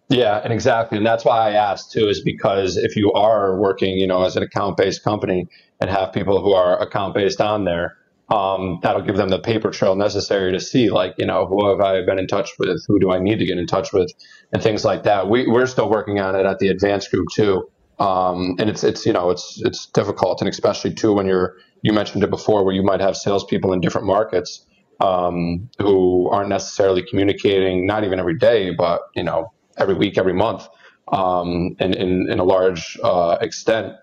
Yeah, 0.09 0.39
and 0.43 0.51
exactly, 0.51 0.97
and 0.97 1.07
that's 1.07 1.25
why 1.25 1.49
I 1.49 1.51
asked 1.53 1.91
too, 1.91 2.07
is 2.07 2.21
because 2.21 2.77
if 2.77 2.95
you 2.95 3.13
are 3.13 3.59
working, 3.59 3.97
you 3.97 4.07
know, 4.07 4.23
as 4.23 4.35
an 4.35 4.43
account-based 4.43 5.03
company 5.03 5.47
and 5.79 5.89
have 5.89 6.13
people 6.13 6.41
who 6.41 6.53
are 6.53 6.79
account-based 6.81 7.39
on 7.39 7.63
there, 7.63 7.97
um, 8.29 8.79
that'll 8.83 9.01
give 9.01 9.15
them 9.15 9.29
the 9.29 9.39
paper 9.39 9.71
trail 9.71 9.95
necessary 9.95 10.51
to 10.51 10.59
see, 10.59 10.89
like, 10.89 11.15
you 11.17 11.25
know, 11.25 11.45
who 11.45 11.67
have 11.69 11.79
I 11.79 12.03
been 12.05 12.19
in 12.19 12.27
touch 12.27 12.51
with, 12.59 12.83
who 12.87 12.99
do 12.99 13.11
I 13.11 13.19
need 13.19 13.39
to 13.39 13.45
get 13.45 13.57
in 13.57 13.65
touch 13.65 13.93
with, 13.93 14.11
and 14.51 14.61
things 14.61 14.83
like 14.83 15.03
that. 15.03 15.29
We, 15.29 15.47
we're 15.47 15.67
still 15.67 15.89
working 15.89 16.19
on 16.19 16.35
it 16.35 16.45
at 16.45 16.59
the 16.59 16.67
Advance 16.67 17.07
Group 17.07 17.27
too, 17.33 17.69
um, 17.99 18.55
and 18.59 18.69
it's 18.69 18.83
it's 18.83 19.05
you 19.05 19.13
know 19.13 19.29
it's 19.29 19.61
it's 19.63 19.85
difficult, 19.87 20.41
and 20.41 20.49
especially 20.49 20.93
too 20.93 21.13
when 21.13 21.27
you're 21.27 21.55
you 21.81 21.93
mentioned 21.93 22.23
it 22.23 22.29
before, 22.29 22.63
where 22.65 22.75
you 22.75 22.83
might 22.83 23.01
have 23.01 23.15
salespeople 23.15 23.71
in 23.73 23.81
different 23.81 24.07
markets 24.07 24.65
um, 25.03 25.69
who 25.79 26.29
aren't 26.29 26.49
necessarily 26.49 27.03
communicating, 27.03 27.85
not 27.85 28.05
even 28.05 28.19
every 28.19 28.37
day, 28.37 28.71
but 28.71 29.01
you 29.15 29.23
know, 29.23 29.51
every 29.77 29.95
week, 29.95 30.17
every 30.17 30.33
month, 30.33 30.67
um, 31.11 31.75
in, 31.79 31.93
in, 31.93 32.31
in 32.31 32.39
a 32.39 32.43
large 32.43 32.97
uh, 33.03 33.37
extent. 33.41 33.95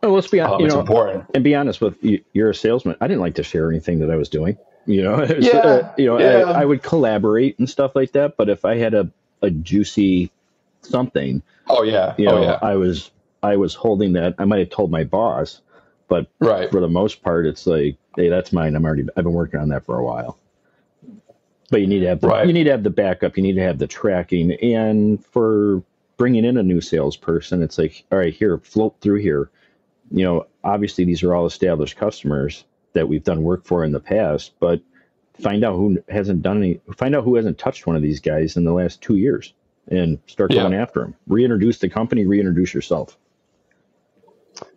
Well, 0.00 0.12
let's 0.12 0.28
be 0.28 0.40
honest. 0.40 0.54
Um, 0.54 0.60
you 0.60 0.68
know, 0.68 0.80
important. 0.80 1.24
And 1.34 1.42
be 1.42 1.54
honest 1.54 1.80
with 1.80 2.02
you, 2.04 2.22
you're 2.32 2.50
a 2.50 2.54
salesman. 2.54 2.96
I 3.00 3.08
didn't 3.08 3.20
like 3.20 3.34
to 3.36 3.42
share 3.42 3.68
anything 3.70 3.98
that 3.98 4.10
I 4.10 4.16
was 4.16 4.28
doing. 4.28 4.56
You 4.86 5.02
know, 5.02 5.16
was, 5.16 5.44
yeah, 5.44 5.58
uh, 5.58 5.92
you 5.98 6.06
know, 6.06 6.20
yeah. 6.20 6.44
I, 6.44 6.62
I, 6.62 6.64
would 6.64 6.82
collaborate 6.82 7.58
and 7.58 7.68
stuff 7.68 7.96
like 7.96 8.12
that. 8.12 8.36
But 8.36 8.48
if 8.48 8.64
I 8.64 8.76
had 8.76 8.94
a, 8.94 9.10
a 9.42 9.50
juicy 9.50 10.30
something, 10.82 11.42
oh 11.68 11.82
yeah, 11.82 12.14
you 12.16 12.28
oh, 12.28 12.36
know, 12.36 12.42
yeah. 12.42 12.58
I 12.62 12.76
was 12.76 13.10
I 13.42 13.56
was 13.56 13.74
holding 13.74 14.12
that. 14.12 14.34
I 14.38 14.44
might 14.44 14.58
have 14.58 14.70
told 14.70 14.90
my 14.90 15.02
boss, 15.02 15.62
but 16.06 16.28
right. 16.38 16.70
for 16.70 16.80
the 16.80 16.88
most 16.88 17.22
part, 17.22 17.46
it's 17.46 17.66
like, 17.66 17.96
hey, 18.14 18.28
that's 18.28 18.52
mine. 18.52 18.76
I'm 18.76 18.84
already 18.84 19.04
I've 19.16 19.24
been 19.24 19.32
working 19.32 19.58
on 19.58 19.70
that 19.70 19.86
for 19.86 19.98
a 19.98 20.04
while. 20.04 20.38
But 21.74 21.80
you 21.80 21.88
need 21.88 22.00
to 22.00 22.06
have 22.06 22.20
the, 22.20 22.28
right. 22.28 22.46
you 22.46 22.52
need 22.52 22.64
to 22.64 22.70
have 22.70 22.84
the 22.84 22.90
backup. 22.90 23.36
You 23.36 23.42
need 23.42 23.54
to 23.54 23.62
have 23.62 23.78
the 23.78 23.88
tracking. 23.88 24.52
And 24.62 25.24
for 25.26 25.82
bringing 26.16 26.44
in 26.44 26.56
a 26.56 26.62
new 26.62 26.80
salesperson, 26.80 27.64
it's 27.64 27.78
like, 27.78 28.04
all 28.12 28.18
right, 28.18 28.32
here, 28.32 28.58
float 28.58 28.94
through 29.00 29.18
here. 29.18 29.50
You 30.12 30.24
know, 30.24 30.46
obviously 30.62 31.04
these 31.04 31.24
are 31.24 31.34
all 31.34 31.46
established 31.46 31.96
customers 31.96 32.64
that 32.92 33.08
we've 33.08 33.24
done 33.24 33.42
work 33.42 33.64
for 33.64 33.84
in 33.84 33.90
the 33.90 33.98
past, 33.98 34.52
but 34.60 34.82
find 35.40 35.64
out 35.64 35.74
who 35.74 36.00
hasn't 36.08 36.42
done 36.42 36.58
any. 36.58 36.80
Find 36.96 37.16
out 37.16 37.24
who 37.24 37.34
hasn't 37.34 37.58
touched 37.58 37.88
one 37.88 37.96
of 37.96 38.02
these 38.02 38.20
guys 38.20 38.56
in 38.56 38.62
the 38.62 38.72
last 38.72 39.02
two 39.02 39.16
years, 39.16 39.52
and 39.88 40.20
start 40.28 40.52
yeah. 40.52 40.62
going 40.62 40.74
after 40.74 41.00
them. 41.00 41.16
Reintroduce 41.26 41.80
the 41.80 41.88
company. 41.88 42.24
Reintroduce 42.24 42.72
yourself. 42.72 43.18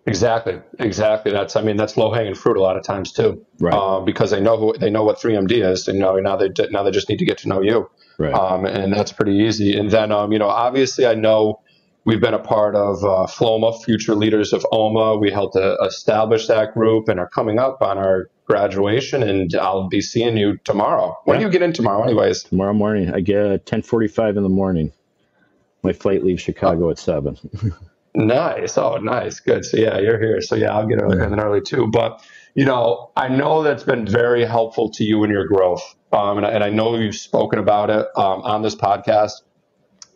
Exactly, 0.05 0.59
exactly. 0.79 1.31
That's 1.31 1.55
I 1.55 1.61
mean 1.61 1.77
that's 1.77 1.97
low 1.97 2.11
hanging 2.11 2.35
fruit 2.35 2.57
a 2.57 2.61
lot 2.61 2.77
of 2.77 2.83
times 2.83 3.11
too, 3.11 3.45
right? 3.59 3.73
Uh, 3.73 3.99
because 3.99 4.31
they 4.31 4.39
know 4.39 4.57
who 4.57 4.77
they 4.77 4.89
know 4.89 5.03
what 5.03 5.19
3MD 5.19 5.69
is, 5.69 5.87
and 5.87 5.97
you 5.97 6.03
know 6.03 6.15
now 6.17 6.37
they 6.37 6.49
now 6.71 6.83
they 6.83 6.91
just 6.91 7.09
need 7.09 7.19
to 7.19 7.25
get 7.25 7.39
to 7.39 7.49
know 7.49 7.61
you, 7.61 7.89
right? 8.17 8.33
Um, 8.33 8.65
and 8.65 8.93
that's 8.93 9.11
pretty 9.11 9.33
easy. 9.33 9.77
And 9.77 9.91
then 9.91 10.11
um, 10.11 10.31
you 10.31 10.39
know 10.39 10.47
obviously 10.47 11.05
I 11.05 11.13
know 11.13 11.61
we've 12.05 12.21
been 12.21 12.33
a 12.33 12.39
part 12.39 12.73
of 12.73 13.03
uh, 13.03 13.27
FLOMA, 13.27 13.83
Future 13.83 14.15
Leaders 14.15 14.53
of 14.53 14.65
OMA. 14.71 15.17
We 15.17 15.29
helped 15.29 15.53
to 15.55 15.77
establish 15.81 16.47
that 16.47 16.73
group 16.73 17.09
and 17.09 17.19
are 17.19 17.29
coming 17.29 17.59
up 17.59 17.81
on 17.81 17.97
our 17.97 18.29
graduation. 18.45 19.21
And 19.21 19.53
I'll 19.55 19.89
be 19.89 20.01
seeing 20.01 20.37
you 20.37 20.57
tomorrow. 20.63 21.17
When 21.25 21.35
yeah. 21.35 21.39
do 21.41 21.45
you 21.47 21.51
get 21.51 21.61
in 21.61 21.73
tomorrow, 21.73 22.01
anyways? 22.03 22.43
Tomorrow 22.43 22.73
morning. 22.73 23.13
I 23.13 23.19
get 23.19 23.65
10:45 23.65 24.37
in 24.37 24.43
the 24.43 24.49
morning. 24.49 24.93
My 25.83 25.93
flight 25.93 26.23
leaves 26.23 26.41
Chicago 26.41 26.87
oh. 26.87 26.91
at 26.91 26.97
seven. 26.97 27.37
Nice. 28.17 28.79
Oh, 28.79 28.97
nice. 28.97 29.39
Good. 29.39 29.63
So 29.63 29.77
yeah, 29.77 29.99
you're 29.99 30.19
here. 30.19 30.41
So 30.41 30.55
yeah, 30.55 30.75
I'll 30.75 30.87
get 30.87 30.99
in 30.99 31.11
yeah. 31.11 31.39
early 31.39 31.61
too. 31.61 31.87
But 31.87 32.25
you 32.55 32.65
know, 32.65 33.11
I 33.15 33.27
know 33.27 33.61
that's 33.61 33.83
been 33.83 34.07
very 34.07 34.43
helpful 34.43 34.89
to 34.93 35.03
you 35.03 35.23
in 35.23 35.29
your 35.29 35.45
growth, 35.45 35.83
um, 36.11 36.37
and, 36.37 36.45
I, 36.47 36.49
and, 36.49 36.63
I, 36.63 36.69
know 36.71 36.97
you've 36.97 37.15
spoken 37.15 37.59
about 37.59 37.91
it 37.91 38.07
um, 38.15 38.41
on 38.41 38.63
this 38.63 38.73
podcast 38.73 39.33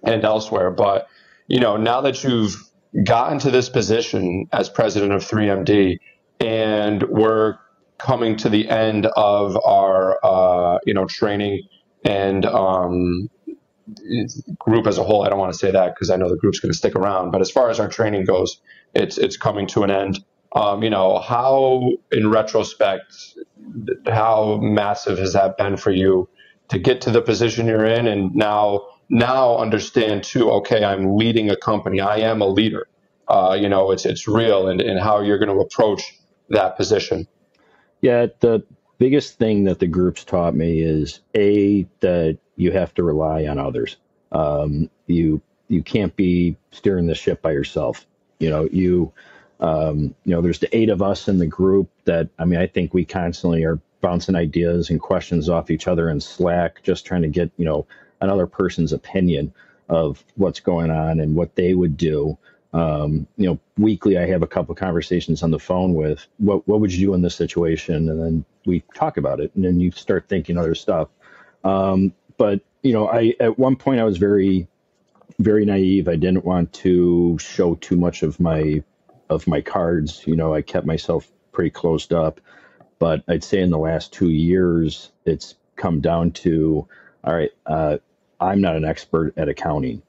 and 0.03 0.23
elsewhere. 0.23 0.71
But 0.71 1.07
you 1.45 1.59
know, 1.59 1.77
now 1.77 2.01
that 2.01 2.23
you've 2.23 2.55
gotten 3.03 3.37
to 3.37 3.51
this 3.51 3.69
position 3.69 4.47
as 4.51 4.67
president 4.67 5.11
of 5.11 5.21
3MD, 5.21 5.99
and 6.39 7.03
we're 7.03 7.59
coming 7.99 8.35
to 8.37 8.49
the 8.49 8.67
end 8.67 9.05
of 9.05 9.55
our 9.63 10.17
uh, 10.25 10.79
you 10.87 10.95
know 10.95 11.05
training 11.05 11.61
and 12.03 12.47
um, 12.47 13.29
group 14.59 14.87
as 14.87 14.97
a 14.97 15.03
whole, 15.03 15.23
I 15.23 15.29
don't 15.29 15.39
want 15.39 15.53
to 15.53 15.57
say 15.57 15.71
that 15.71 15.95
because 15.95 16.09
I 16.09 16.15
know 16.15 16.29
the 16.29 16.37
group's 16.37 16.59
going 16.59 16.71
to 16.71 16.77
stick 16.77 16.95
around. 16.95 17.31
But 17.31 17.41
as 17.41 17.51
far 17.51 17.69
as 17.69 17.79
our 17.79 17.87
training 17.87 18.25
goes, 18.25 18.61
it's 18.93 19.17
it's 19.17 19.37
coming 19.37 19.67
to 19.67 19.83
an 19.83 19.91
end. 19.91 20.19
Um, 20.53 20.83
you 20.83 20.89
know, 20.89 21.19
how 21.19 21.91
in 22.11 22.29
retrospect, 22.29 23.35
how 24.05 24.59
massive 24.61 25.17
has 25.17 25.33
that 25.33 25.57
been 25.57 25.77
for 25.77 25.91
you 25.91 26.29
to 26.69 26.79
get 26.79 27.01
to 27.01 27.11
the 27.11 27.21
position 27.21 27.67
you're 27.67 27.85
in, 27.85 28.07
and 28.07 28.35
now 28.35 28.87
now 29.09 29.57
understand 29.57 30.23
too? 30.23 30.51
Okay, 30.51 30.83
I'm 30.83 31.15
leading 31.15 31.49
a 31.49 31.55
company. 31.55 32.01
I 32.01 32.17
am 32.17 32.41
a 32.41 32.47
leader. 32.47 32.87
Uh, 33.27 33.57
you 33.59 33.69
know, 33.69 33.91
it's 33.91 34.05
it's 34.05 34.27
real, 34.27 34.67
and, 34.67 34.81
and 34.81 34.99
how 34.99 35.21
you're 35.21 35.39
going 35.39 35.55
to 35.55 35.61
approach 35.61 36.01
that 36.49 36.75
position. 36.75 37.27
Yeah, 38.01 38.27
the 38.39 38.63
biggest 38.97 39.37
thing 39.39 39.63
that 39.63 39.79
the 39.79 39.87
groups 39.87 40.23
taught 40.23 40.53
me 40.53 40.81
is 40.81 41.21
a 41.35 41.87
that 42.01 42.39
you 42.55 42.71
have 42.71 42.93
to 42.95 43.03
rely 43.03 43.45
on 43.47 43.57
others. 43.57 43.97
Um, 44.31 44.89
you 45.07 45.41
you 45.67 45.81
can't 45.81 46.15
be 46.15 46.57
steering 46.71 47.07
the 47.07 47.15
ship 47.15 47.41
by 47.41 47.51
yourself. 47.51 48.05
You 48.39 48.49
know, 48.49 48.67
you 48.71 49.13
um, 49.61 50.15
you 50.25 50.33
know, 50.33 50.41
there's 50.41 50.59
the 50.59 50.75
eight 50.75 50.89
of 50.89 51.01
us 51.01 51.27
in 51.27 51.37
the 51.37 51.47
group 51.47 51.89
that 52.05 52.29
I 52.39 52.45
mean, 52.45 52.59
I 52.59 52.67
think 52.67 52.93
we 52.93 53.05
constantly 53.05 53.63
are 53.63 53.79
bouncing 54.01 54.35
ideas 54.35 54.89
and 54.89 54.99
questions 54.99 55.49
off 55.49 55.69
each 55.69 55.87
other 55.87 56.09
in 56.09 56.19
Slack, 56.19 56.81
just 56.83 57.05
trying 57.05 57.21
to 57.21 57.27
get 57.27 57.51
you 57.57 57.65
know 57.65 57.85
another 58.19 58.47
person's 58.47 58.91
opinion 58.91 59.53
of 59.87 60.23
what's 60.35 60.59
going 60.59 60.89
on 60.89 61.19
and 61.19 61.35
what 61.35 61.55
they 61.55 61.73
would 61.73 61.97
do. 61.97 62.37
Um, 62.73 63.27
you 63.37 63.47
know, 63.47 63.59
weekly 63.77 64.17
I 64.17 64.25
have 64.27 64.41
a 64.41 64.47
couple 64.47 64.73
conversations 64.73 65.43
on 65.43 65.51
the 65.51 65.59
phone 65.59 65.93
with 65.93 66.25
what 66.37 66.67
what 66.67 66.79
would 66.79 66.91
you 66.91 67.07
do 67.07 67.13
in 67.13 67.21
this 67.21 67.35
situation, 67.35 68.09
and 68.09 68.19
then 68.19 68.45
we 68.65 68.83
talk 68.95 69.17
about 69.17 69.39
it, 69.39 69.51
and 69.55 69.63
then 69.63 69.79
you 69.79 69.91
start 69.91 70.25
thinking 70.27 70.57
other 70.57 70.75
stuff. 70.75 71.09
Um, 71.63 72.13
but 72.41 72.61
you 72.81 72.91
know, 72.91 73.07
I 73.07 73.35
at 73.39 73.59
one 73.59 73.75
point 73.75 73.99
I 73.99 74.03
was 74.03 74.17
very 74.17 74.67
very 75.37 75.63
naive. 75.63 76.07
I 76.07 76.15
didn't 76.15 76.43
want 76.43 76.73
to 76.73 77.37
show 77.37 77.75
too 77.75 77.95
much 77.95 78.23
of 78.23 78.39
my 78.39 78.81
of 79.29 79.45
my 79.45 79.61
cards. 79.61 80.23
You 80.25 80.35
know, 80.35 80.51
I 80.51 80.63
kept 80.63 80.87
myself 80.87 81.31
pretty 81.51 81.69
closed 81.69 82.13
up. 82.13 82.41
But 82.97 83.23
I'd 83.27 83.43
say 83.43 83.61
in 83.61 83.69
the 83.69 83.77
last 83.77 84.11
two 84.11 84.31
years, 84.31 85.11
it's 85.23 85.53
come 85.75 86.01
down 86.01 86.31
to 86.31 86.87
all 87.23 87.35
right, 87.35 87.51
uh, 87.67 87.99
I'm 88.39 88.59
not 88.59 88.75
an 88.75 88.85
expert 88.85 89.35
at 89.37 89.47
accounting, 89.47 90.01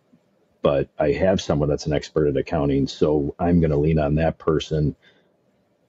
but 0.62 0.88
I 0.98 1.12
have 1.12 1.38
someone 1.38 1.68
that's 1.68 1.84
an 1.84 1.92
expert 1.92 2.28
at 2.28 2.36
accounting. 2.38 2.86
So 2.86 3.34
I'm 3.38 3.60
going 3.60 3.72
to 3.72 3.76
lean 3.76 3.98
on 3.98 4.14
that 4.14 4.38
person 4.38 4.96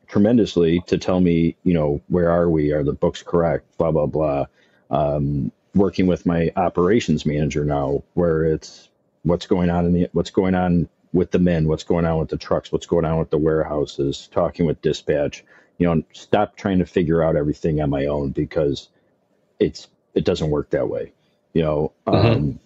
tremendously 0.07 0.83
to 0.87 0.97
tell 0.97 1.21
me, 1.21 1.55
you 1.63 1.73
know, 1.73 2.01
where 2.09 2.29
are 2.29 2.49
we? 2.49 2.73
Are 2.73 2.83
the 2.83 2.91
books 2.91 3.23
correct? 3.23 3.77
Blah, 3.77 3.91
blah, 3.91 4.07
blah. 4.07 4.47
Um, 4.91 5.53
working 5.75 6.07
with 6.07 6.25
my 6.25 6.51
operations 6.55 7.25
manager 7.25 7.65
now, 7.65 8.03
where 8.13 8.45
it's 8.45 8.89
what's 9.23 9.47
going 9.47 9.69
on 9.69 9.85
in 9.85 9.93
the 9.93 10.09
what's 10.13 10.31
going 10.31 10.55
on 10.55 10.87
with 11.11 11.31
the 11.31 11.39
men, 11.39 11.67
what's 11.67 11.83
going 11.83 12.05
on 12.05 12.19
with 12.19 12.29
the 12.29 12.37
trucks, 12.37 12.71
what's 12.71 12.87
going 12.87 13.05
on 13.05 13.19
with 13.19 13.29
the 13.29 13.37
warehouses, 13.37 14.27
talking 14.31 14.65
with 14.65 14.81
dispatch. 14.81 15.43
You 15.77 15.87
know, 15.87 16.03
stop 16.13 16.55
trying 16.55 16.79
to 16.79 16.85
figure 16.85 17.23
out 17.23 17.35
everything 17.35 17.81
on 17.81 17.89
my 17.89 18.05
own 18.05 18.31
because 18.31 18.89
it's 19.59 19.87
it 20.13 20.25
doesn't 20.25 20.49
work 20.49 20.69
that 20.71 20.89
way. 20.89 21.13
You 21.53 21.61
know, 21.63 21.93
mm-hmm. 22.07 22.27
um, 22.27 22.59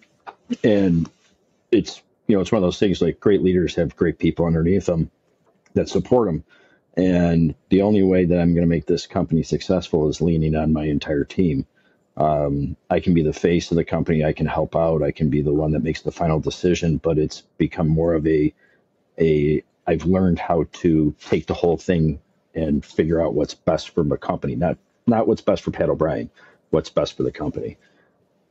and 0.64 1.10
it's 1.70 2.02
you 2.26 2.36
know 2.36 2.42
it's 2.42 2.52
one 2.52 2.62
of 2.62 2.66
those 2.66 2.78
things 2.78 3.00
like 3.00 3.20
great 3.20 3.42
leaders 3.42 3.74
have 3.76 3.96
great 3.96 4.18
people 4.18 4.46
underneath 4.46 4.86
them 4.86 5.10
that 5.74 5.88
support 5.88 6.26
them. 6.26 6.44
And 6.96 7.54
the 7.68 7.82
only 7.82 8.02
way 8.02 8.24
that 8.24 8.40
I'm 8.40 8.54
going 8.54 8.64
to 8.64 8.68
make 8.68 8.86
this 8.86 9.06
company 9.06 9.44
successful 9.44 10.08
is 10.08 10.20
leaning 10.20 10.56
on 10.56 10.72
my 10.72 10.84
entire 10.84 11.24
team. 11.24 11.64
Um, 12.18 12.76
I 12.90 12.98
can 12.98 13.14
be 13.14 13.22
the 13.22 13.32
face 13.32 13.70
of 13.70 13.76
the 13.76 13.84
company. 13.84 14.24
I 14.24 14.32
can 14.32 14.46
help 14.46 14.74
out. 14.74 15.02
I 15.02 15.12
can 15.12 15.30
be 15.30 15.40
the 15.40 15.52
one 15.52 15.70
that 15.72 15.84
makes 15.84 16.02
the 16.02 16.10
final 16.10 16.40
decision. 16.40 16.98
But 16.98 17.16
it's 17.16 17.42
become 17.58 17.88
more 17.88 18.14
of 18.14 18.26
a 18.26 18.52
a. 19.18 19.62
I've 19.86 20.04
learned 20.04 20.38
how 20.38 20.66
to 20.72 21.14
take 21.24 21.46
the 21.46 21.54
whole 21.54 21.78
thing 21.78 22.20
and 22.54 22.84
figure 22.84 23.22
out 23.22 23.34
what's 23.34 23.54
best 23.54 23.90
for 23.90 24.02
the 24.02 24.18
company, 24.18 24.56
not 24.56 24.76
not 25.06 25.28
what's 25.28 25.40
best 25.40 25.62
for 25.62 25.70
Pat 25.70 25.88
O'Brien, 25.88 26.28
what's 26.70 26.90
best 26.90 27.16
for 27.16 27.22
the 27.22 27.32
company. 27.32 27.78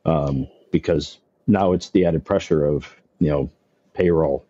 Um, 0.05 0.47
because 0.71 1.19
now 1.45 1.73
it's 1.73 1.89
the 1.89 2.05
added 2.05 2.23
pressure 2.23 2.65
of 2.65 2.87
you 3.19 3.29
know 3.29 3.51
payroll, 3.93 4.45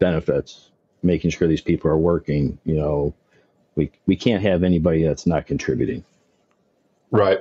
benefits, 0.00 0.70
making 1.02 1.30
sure 1.30 1.46
these 1.46 1.60
people 1.60 1.90
are 1.90 1.98
working. 1.98 2.58
You 2.64 2.76
know, 2.76 3.14
we 3.74 3.92
we 4.06 4.16
can't 4.16 4.42
have 4.42 4.62
anybody 4.62 5.02
that's 5.04 5.26
not 5.26 5.46
contributing. 5.46 6.04
Right. 7.10 7.40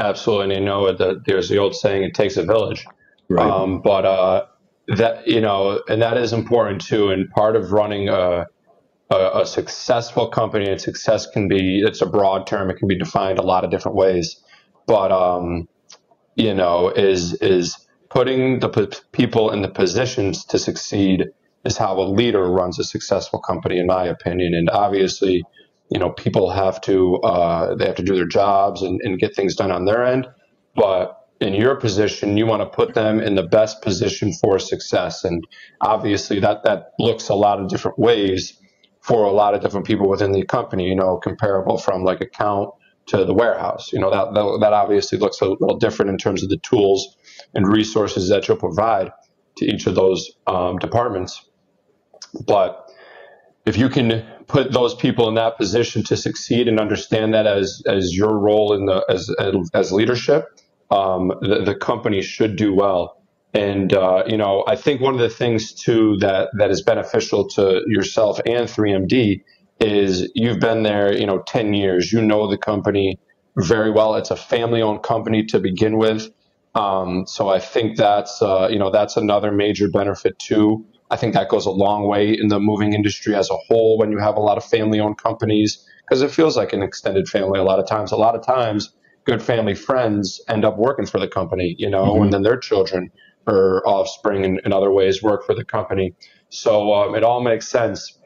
Absolutely. 0.00 0.54
And 0.56 0.64
you 0.64 0.64
know, 0.64 0.92
the, 0.92 1.22
there's 1.26 1.48
the 1.48 1.58
old 1.58 1.76
saying, 1.76 2.02
it 2.02 2.14
takes 2.14 2.36
a 2.36 2.44
village. 2.44 2.86
Right. 3.28 3.48
Um, 3.48 3.82
but 3.82 4.06
uh, 4.06 4.46
that, 4.88 5.28
you 5.28 5.40
know, 5.40 5.82
and 5.88 6.00
that 6.00 6.16
is 6.16 6.32
important 6.32 6.80
too. 6.80 7.10
And 7.10 7.30
part 7.30 7.54
of 7.54 7.70
running 7.70 8.08
a, 8.08 8.46
a, 9.10 9.30
a, 9.42 9.46
successful 9.46 10.28
company, 10.28 10.68
and 10.68 10.80
success 10.80 11.26
can 11.26 11.48
be, 11.48 11.80
it's 11.80 12.00
a 12.00 12.06
broad 12.06 12.46
term, 12.46 12.70
it 12.70 12.78
can 12.78 12.88
be 12.88 12.98
defined 12.98 13.38
a 13.38 13.42
lot 13.42 13.62
of 13.62 13.70
different 13.70 13.96
ways. 13.96 14.42
But, 14.86 15.12
um, 15.12 15.68
you 16.34 16.54
know, 16.54 16.88
is, 16.88 17.34
is 17.34 17.76
putting 18.08 18.60
the 18.60 18.70
p- 18.70 18.98
people 19.12 19.50
in 19.50 19.60
the 19.60 19.68
positions 19.68 20.46
to 20.46 20.58
succeed 20.58 21.26
is 21.64 21.76
how 21.76 22.00
a 22.00 22.08
leader 22.08 22.50
runs 22.50 22.78
a 22.78 22.84
successful 22.84 23.38
company, 23.38 23.78
in 23.78 23.86
my 23.86 24.06
opinion. 24.06 24.54
And 24.54 24.70
obviously, 24.70 25.44
you 25.90 25.98
know, 25.98 26.10
people 26.10 26.50
have 26.50 26.80
to 26.82 27.16
uh, 27.16 27.74
they 27.74 27.86
have 27.86 27.96
to 27.96 28.02
do 28.02 28.14
their 28.14 28.26
jobs 28.26 28.82
and, 28.82 29.00
and 29.02 29.18
get 29.18 29.34
things 29.34 29.56
done 29.56 29.72
on 29.72 29.84
their 29.84 30.04
end. 30.04 30.26
But 30.76 31.16
in 31.40 31.54
your 31.54 31.76
position, 31.76 32.36
you 32.36 32.46
want 32.46 32.62
to 32.62 32.68
put 32.68 32.94
them 32.94 33.18
in 33.20 33.34
the 33.34 33.42
best 33.42 33.82
position 33.82 34.32
for 34.32 34.58
success. 34.58 35.24
And 35.24 35.44
obviously, 35.80 36.38
that 36.40 36.62
that 36.64 36.92
looks 36.98 37.28
a 37.28 37.34
lot 37.34 37.60
of 37.60 37.68
different 37.68 37.98
ways 37.98 38.56
for 39.00 39.24
a 39.24 39.32
lot 39.32 39.54
of 39.54 39.62
different 39.62 39.86
people 39.86 40.08
within 40.08 40.32
the 40.32 40.44
company. 40.44 40.88
You 40.88 40.94
know, 40.94 41.16
comparable 41.16 41.76
from 41.76 42.04
like 42.04 42.20
account 42.20 42.70
to 43.06 43.24
the 43.24 43.34
warehouse. 43.34 43.92
You 43.92 43.98
know, 43.98 44.10
that 44.10 44.34
that, 44.34 44.58
that 44.60 44.72
obviously 44.72 45.18
looks 45.18 45.40
a 45.40 45.46
little 45.46 45.78
different 45.78 46.10
in 46.10 46.18
terms 46.18 46.44
of 46.44 46.50
the 46.50 46.58
tools 46.58 47.16
and 47.52 47.66
resources 47.66 48.28
that 48.28 48.46
you'll 48.46 48.58
provide 48.58 49.10
to 49.56 49.66
each 49.66 49.88
of 49.88 49.96
those 49.96 50.30
um, 50.46 50.78
departments. 50.78 51.44
But 52.46 52.88
if 53.66 53.76
you 53.76 53.88
can 53.88 54.26
put 54.46 54.72
those 54.72 54.94
people 54.94 55.28
in 55.28 55.34
that 55.34 55.56
position 55.56 56.02
to 56.04 56.16
succeed 56.16 56.68
and 56.68 56.80
understand 56.80 57.34
that 57.34 57.46
as 57.46 57.82
as 57.86 58.16
your 58.16 58.38
role 58.38 58.72
in 58.72 58.86
the 58.86 59.04
as 59.08 59.30
as 59.74 59.92
leadership, 59.92 60.46
um, 60.90 61.32
the, 61.40 61.62
the, 61.64 61.74
company 61.74 62.22
should 62.22 62.56
do 62.56 62.74
well. 62.74 63.22
And 63.52 63.92
uh, 63.92 64.24
you 64.26 64.36
know, 64.36 64.64
I 64.66 64.76
think 64.76 65.00
one 65.00 65.14
of 65.14 65.20
the 65.20 65.28
things 65.28 65.72
too 65.72 66.16
that 66.18 66.50
that 66.58 66.70
is 66.70 66.82
beneficial 66.82 67.48
to 67.48 67.82
yourself 67.86 68.40
and 68.46 68.68
3MD 68.68 69.42
is 69.80 70.30
you've 70.34 70.60
been 70.60 70.82
there, 70.82 71.16
you 71.16 71.26
know, 71.26 71.38
10 71.38 71.72
years. 71.74 72.12
You 72.12 72.20
know 72.20 72.48
the 72.48 72.58
company 72.58 73.18
very 73.56 73.90
well. 73.90 74.14
It's 74.14 74.30
a 74.30 74.36
family-owned 74.36 75.02
company 75.02 75.44
to 75.46 75.58
begin 75.58 75.96
with. 75.96 76.30
Um, 76.74 77.26
so 77.26 77.48
I 77.48 77.58
think 77.58 77.96
that's 77.96 78.40
uh, 78.42 78.68
you 78.70 78.78
know 78.78 78.90
that's 78.90 79.16
another 79.16 79.50
major 79.50 79.88
benefit 79.88 80.38
too. 80.38 80.86
I 81.10 81.16
think 81.16 81.34
that 81.34 81.48
goes 81.48 81.66
a 81.66 81.70
long 81.70 82.06
way 82.06 82.32
in 82.38 82.48
the 82.48 82.60
moving 82.60 82.92
industry 82.92 83.34
as 83.34 83.50
a 83.50 83.56
whole 83.56 83.98
when 83.98 84.12
you 84.12 84.18
have 84.18 84.36
a 84.36 84.40
lot 84.40 84.56
of 84.56 84.64
family 84.64 85.00
owned 85.00 85.18
companies 85.18 85.86
because 86.02 86.22
it 86.22 86.30
feels 86.30 86.56
like 86.56 86.72
an 86.72 86.82
extended 86.82 87.28
family 87.28 87.58
a 87.58 87.64
lot 87.64 87.78
of 87.78 87.86
times. 87.86 88.12
A 88.12 88.16
lot 88.16 88.34
of 88.34 88.44
times, 88.44 88.92
good 89.24 89.42
family 89.42 89.74
friends 89.74 90.40
end 90.48 90.64
up 90.64 90.76
working 90.76 91.06
for 91.06 91.18
the 91.18 91.28
company, 91.28 91.74
you 91.78 91.90
know, 91.90 92.14
mm-hmm. 92.14 92.22
and 92.24 92.32
then 92.32 92.42
their 92.42 92.56
children 92.56 93.10
or 93.46 93.86
offspring 93.86 94.44
in, 94.44 94.60
in, 94.64 94.72
other 94.72 94.90
ways 94.92 95.22
work 95.22 95.44
for 95.44 95.54
the 95.54 95.64
company. 95.64 96.14
So 96.50 96.92
um, 96.94 97.14
it 97.14 97.24
all 97.24 97.42
makes 97.42 97.66
sense. 97.68 98.18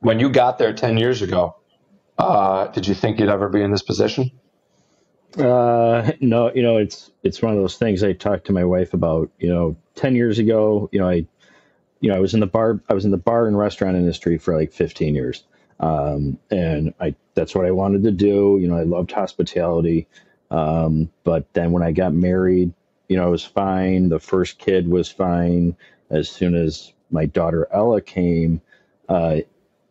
When 0.00 0.20
you 0.20 0.30
got 0.30 0.58
there 0.58 0.72
10 0.72 0.96
years 0.96 1.22
ago, 1.22 1.56
uh, 2.18 2.68
did 2.68 2.86
you 2.86 2.94
think 2.94 3.18
you'd 3.18 3.28
ever 3.28 3.48
be 3.48 3.62
in 3.62 3.70
this 3.70 3.82
position? 3.82 4.30
Uh, 5.36 6.12
no, 6.20 6.52
you 6.54 6.62
know, 6.62 6.78
it's 6.78 7.10
it's 7.22 7.42
one 7.42 7.52
of 7.52 7.60
those 7.60 7.76
things 7.76 8.02
I 8.02 8.12
talked 8.12 8.46
to 8.46 8.52
my 8.52 8.64
wife 8.64 8.94
about. 8.94 9.30
You 9.38 9.50
know, 9.50 9.76
ten 9.94 10.16
years 10.16 10.38
ago, 10.38 10.88
you 10.90 10.98
know, 10.98 11.08
I 11.08 11.26
you 12.00 12.10
know, 12.10 12.16
I 12.16 12.20
was 12.20 12.34
in 12.34 12.40
the 12.40 12.46
bar, 12.46 12.80
I 12.88 12.94
was 12.94 13.04
in 13.04 13.10
the 13.10 13.16
bar 13.16 13.46
and 13.46 13.58
restaurant 13.58 13.96
industry 13.96 14.38
for 14.38 14.56
like 14.56 14.72
15 14.72 15.14
years. 15.14 15.44
Um, 15.80 16.38
and 16.50 16.94
I, 17.00 17.14
that's 17.34 17.54
what 17.54 17.66
I 17.66 17.70
wanted 17.70 18.04
to 18.04 18.10
do. 18.10 18.58
You 18.60 18.68
know, 18.68 18.76
I 18.76 18.82
loved 18.84 19.12
hospitality. 19.12 20.08
Um, 20.50 21.10
but 21.24 21.52
then 21.54 21.72
when 21.72 21.82
I 21.82 21.92
got 21.92 22.14
married, 22.14 22.72
you 23.08 23.16
know, 23.16 23.28
it 23.28 23.30
was 23.30 23.44
fine. 23.44 24.08
The 24.08 24.20
first 24.20 24.58
kid 24.58 24.88
was 24.88 25.10
fine. 25.10 25.76
As 26.10 26.28
soon 26.28 26.54
as 26.54 26.92
my 27.10 27.26
daughter 27.26 27.68
Ella 27.72 28.00
came, 28.00 28.60
uh, 29.08 29.38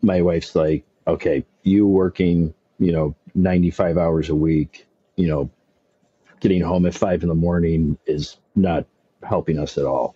my 0.01 0.21
wife's 0.21 0.55
like, 0.55 0.85
okay, 1.07 1.45
you 1.63 1.87
working, 1.87 2.53
you 2.79 2.91
know, 2.91 3.15
95 3.35 3.97
hours 3.97 4.29
a 4.29 4.35
week, 4.35 4.87
you 5.15 5.27
know, 5.27 5.49
getting 6.39 6.61
home 6.61 6.85
at 6.85 6.93
five 6.93 7.23
in 7.23 7.29
the 7.29 7.35
morning 7.35 7.97
is 8.05 8.37
not 8.55 8.85
helping 9.23 9.59
us 9.59 9.77
at 9.77 9.85
all. 9.85 10.15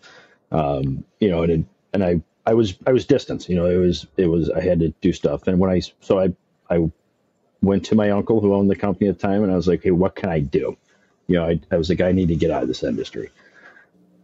Um, 0.52 1.04
you 1.20 1.30
know, 1.30 1.44
and 1.44 1.52
it, 1.52 1.66
and 1.94 2.04
I 2.04 2.22
I 2.46 2.54
was 2.54 2.76
I 2.88 2.92
was 2.92 3.06
distant. 3.06 3.50
You 3.50 3.56
know, 3.56 3.66
it 3.66 3.78
was 3.78 4.08
it 4.18 4.28
was 4.28 4.50
I 4.50 4.62
had 4.62 4.80
to 4.80 4.90
do 5.02 5.14
stuff. 5.14 5.48
And 5.48 5.60
when 5.60 5.70
I 5.70 5.82
so 6.00 6.20
I 6.20 6.34
I 6.70 6.90
went 7.62 7.86
to 7.86 7.96
my 7.96 8.10
uncle 8.12 8.40
who 8.42 8.54
owned 8.54 8.70
the 8.70 8.76
company 8.76 9.10
at 9.10 9.20
the 9.20 9.28
time, 9.28 9.44
and 9.44 9.52
I 9.52 9.56
was 9.56 9.68
like, 9.68 9.84
hey, 9.84 9.92
what 9.92 10.16
can 10.16 10.30
I 10.30 10.40
do? 10.40 10.78
You 11.28 11.36
know, 11.36 11.46
I, 11.46 11.60
I 11.72 11.78
was 11.78 11.90
like, 11.90 12.02
I 12.02 12.12
need 12.12 12.30
to 12.30 12.36
get 12.36 12.52
out 12.52 12.64
of 12.64 12.68
this 12.68 12.84
industry. 12.84 13.30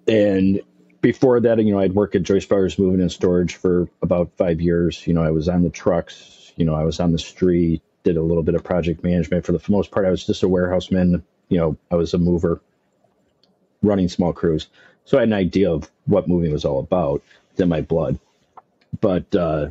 And 0.08 0.62
before 1.02 1.40
that, 1.40 1.64
you 1.64 1.72
know, 1.72 1.80
I'd 1.80 1.94
worked 1.94 2.16
at 2.16 2.24
Joyce 2.24 2.46
Brothers 2.46 2.80
Moving 2.80 3.02
and 3.02 3.12
Storage 3.12 3.56
for 3.56 3.88
about 4.02 4.32
five 4.38 4.60
years. 4.60 5.06
You 5.06 5.14
know, 5.14 5.24
I 5.24 5.32
was 5.32 5.48
on 5.48 5.64
the 5.64 5.70
trucks. 5.70 6.52
You 6.56 6.66
know, 6.66 6.74
I 6.74 6.84
was 6.84 7.00
on 7.00 7.12
the 7.12 7.20
street, 7.20 7.82
did 8.04 8.18
a 8.18 8.22
little 8.22 8.44
bit 8.44 8.56
of 8.56 8.64
project 8.64 9.04
management. 9.04 9.46
For 9.46 9.52
the 9.52 9.62
most 9.70 9.92
part, 9.92 10.06
I 10.06 10.10
was 10.10 10.26
just 10.26 10.44
a 10.44 10.48
warehouseman. 10.48 11.24
You 11.50 11.58
know, 11.58 11.78
I 11.92 11.96
was 11.96 12.14
a 12.14 12.18
mover, 12.18 12.62
running 13.84 14.10
small 14.10 14.34
crews. 14.34 14.68
So 15.06 15.18
I 15.18 15.22
had 15.22 15.30
an 15.30 15.34
idea 15.34 15.72
of 15.72 15.90
what 16.06 16.28
moving 16.28 16.52
was 16.52 16.66
all 16.66 16.80
about. 16.80 17.22
In 17.60 17.70
my 17.70 17.82
blood. 17.82 18.20
But 19.00 19.34
uh, 19.36 19.70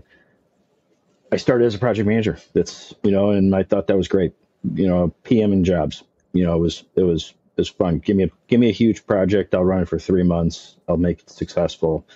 I 1.32 1.36
started 1.36 1.66
as 1.66 1.74
a 1.74 1.78
project 1.78 2.06
manager. 2.08 2.38
That's 2.52 2.94
you 3.02 3.10
know, 3.10 3.30
and 3.30 3.54
I 3.54 3.62
thought 3.62 3.86
that 3.88 3.96
was 3.96 4.08
great. 4.08 4.34
You 4.74 4.88
know, 4.88 5.14
PM 5.24 5.52
and 5.52 5.64
jobs. 5.64 6.02
You 6.32 6.44
know, 6.44 6.56
it 6.56 6.60
was 6.60 6.84
it 6.94 7.02
was 7.02 7.34
it 7.56 7.60
was 7.60 7.68
fun. 7.68 7.98
Give 7.98 8.16
me 8.16 8.24
a 8.24 8.30
give 8.48 8.60
me 8.60 8.68
a 8.68 8.72
huge 8.72 9.06
project. 9.06 9.54
I'll 9.54 9.64
run 9.64 9.82
it 9.82 9.88
for 9.88 9.98
three 9.98 10.22
months. 10.22 10.76
I'll 10.88 10.96
make 10.96 11.20
it 11.20 11.30
successful. 11.30 12.06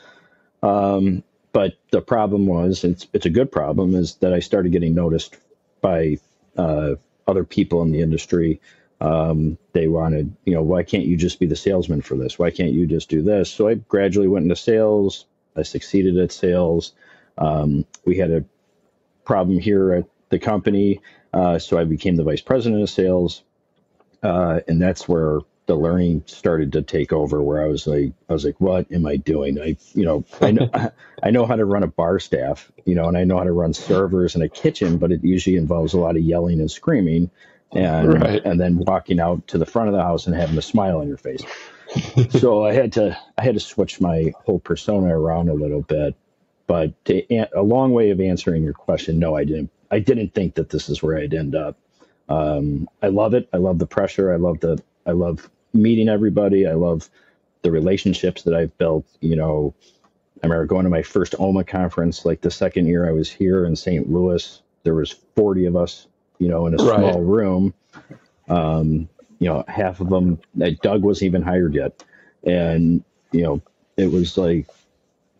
Um, 0.62 1.22
but 1.52 1.74
the 1.90 2.02
problem 2.02 2.46
was, 2.46 2.84
it's 2.84 3.08
it's 3.12 3.26
a 3.26 3.30
good 3.30 3.50
problem, 3.50 3.94
is 3.94 4.16
that 4.16 4.32
I 4.32 4.40
started 4.40 4.72
getting 4.72 4.94
noticed 4.94 5.36
by 5.80 6.18
uh, 6.56 6.94
other 7.26 7.44
people 7.44 7.82
in 7.82 7.92
the 7.92 8.02
industry. 8.02 8.60
Um, 9.00 9.56
they 9.72 9.88
wanted, 9.88 10.36
you 10.44 10.52
know, 10.54 10.62
why 10.62 10.82
can't 10.82 11.06
you 11.06 11.16
just 11.16 11.40
be 11.40 11.46
the 11.46 11.56
salesman 11.56 12.02
for 12.02 12.16
this? 12.16 12.38
Why 12.38 12.50
can't 12.50 12.72
you 12.72 12.86
just 12.86 13.08
do 13.08 13.22
this? 13.22 13.50
So 13.50 13.66
I 13.66 13.74
gradually 13.74 14.28
went 14.28 14.42
into 14.44 14.56
sales. 14.56 15.24
I 15.60 15.62
succeeded 15.62 16.18
at 16.18 16.32
sales. 16.32 16.92
Um, 17.38 17.84
we 18.04 18.16
had 18.16 18.30
a 18.30 18.44
problem 19.24 19.58
here 19.60 19.92
at 19.92 20.04
the 20.30 20.38
company, 20.38 21.00
uh, 21.32 21.58
so 21.58 21.78
I 21.78 21.84
became 21.84 22.16
the 22.16 22.24
vice 22.24 22.40
president 22.40 22.82
of 22.82 22.90
sales, 22.90 23.42
uh, 24.22 24.60
and 24.66 24.82
that's 24.82 25.08
where 25.08 25.40
the 25.70 25.76
learning 25.76 26.24
started 26.26 26.72
to 26.72 26.82
take 26.82 27.12
over 27.12 27.40
where 27.40 27.62
I 27.62 27.68
was 27.68 27.86
like, 27.86 28.12
I 28.28 28.32
was 28.32 28.44
like, 28.44 28.60
what 28.60 28.90
am 28.90 29.06
I 29.06 29.16
doing? 29.16 29.60
I, 29.60 29.76
you 29.94 30.04
know, 30.04 30.24
I 30.40 30.50
know, 30.50 30.68
I 31.22 31.30
know 31.30 31.46
how 31.46 31.54
to 31.54 31.64
run 31.64 31.84
a 31.84 31.86
bar 31.86 32.18
staff, 32.18 32.72
you 32.84 32.96
know, 32.96 33.06
and 33.06 33.16
I 33.16 33.22
know 33.22 33.38
how 33.38 33.44
to 33.44 33.52
run 33.52 33.72
servers 33.72 34.34
in 34.34 34.42
a 34.42 34.48
kitchen, 34.48 34.98
but 34.98 35.12
it 35.12 35.22
usually 35.22 35.56
involves 35.56 35.94
a 35.94 36.00
lot 36.00 36.16
of 36.16 36.22
yelling 36.22 36.58
and 36.58 36.68
screaming 36.68 37.30
and, 37.72 38.20
right. 38.20 38.44
and 38.44 38.60
then 38.60 38.78
walking 38.78 39.20
out 39.20 39.46
to 39.48 39.58
the 39.58 39.66
front 39.66 39.88
of 39.88 39.94
the 39.94 40.02
house 40.02 40.26
and 40.26 40.34
having 40.34 40.58
a 40.58 40.62
smile 40.62 40.98
on 40.98 41.06
your 41.06 41.16
face. 41.16 41.42
So 42.30 42.64
I 42.64 42.72
had 42.72 42.92
to, 42.94 43.18
I 43.36 43.42
had 43.42 43.54
to 43.54 43.60
switch 43.60 44.00
my 44.00 44.32
whole 44.44 44.60
persona 44.60 45.18
around 45.18 45.48
a 45.48 45.54
little 45.54 45.82
bit, 45.82 46.14
but 46.66 47.04
to, 47.06 47.46
a 47.54 47.62
long 47.62 47.92
way 47.92 48.10
of 48.10 48.20
answering 48.20 48.62
your 48.62 48.74
question, 48.74 49.18
no, 49.18 49.36
I 49.36 49.44
didn't, 49.44 49.70
I 49.90 49.98
didn't 49.98 50.34
think 50.34 50.54
that 50.54 50.70
this 50.70 50.88
is 50.88 51.02
where 51.02 51.18
I'd 51.18 51.34
end 51.34 51.54
up. 51.54 51.76
Um, 52.28 52.88
I 53.02 53.08
love 53.08 53.34
it. 53.34 53.48
I 53.52 53.56
love 53.56 53.78
the 53.78 53.86
pressure. 53.86 54.32
I 54.32 54.36
love 54.36 54.60
the, 54.60 54.80
I 55.04 55.12
love 55.12 55.50
meeting 55.72 56.08
everybody. 56.08 56.66
I 56.66 56.74
love 56.74 57.08
the 57.62 57.70
relationships 57.70 58.42
that 58.44 58.54
I've 58.54 58.76
built. 58.78 59.06
You 59.20 59.36
know, 59.36 59.74
I 60.42 60.46
remember 60.46 60.66
going 60.66 60.84
to 60.84 60.90
my 60.90 61.02
first 61.02 61.34
OMA 61.38 61.64
conference, 61.64 62.24
like 62.24 62.40
the 62.40 62.50
second 62.50 62.86
year 62.86 63.08
I 63.08 63.12
was 63.12 63.30
here 63.30 63.64
in 63.64 63.76
St. 63.76 64.08
Louis. 64.08 64.62
There 64.84 64.94
was 64.94 65.10
40 65.10 65.66
of 65.66 65.76
us, 65.76 66.06
you 66.38 66.48
know, 66.48 66.66
in 66.66 66.74
a 66.74 66.82
right. 66.82 66.98
small 66.98 67.20
room. 67.20 67.74
Um, 68.48 69.08
you 69.40 69.48
know, 69.48 69.64
half 69.66 70.00
of 70.00 70.08
them, 70.08 70.38
Doug 70.82 71.02
wasn't 71.02 71.26
even 71.26 71.42
hired 71.42 71.74
yet. 71.74 72.04
And, 72.44 73.02
you 73.32 73.42
know, 73.42 73.62
it 73.96 74.12
was 74.12 74.38
like, 74.38 74.68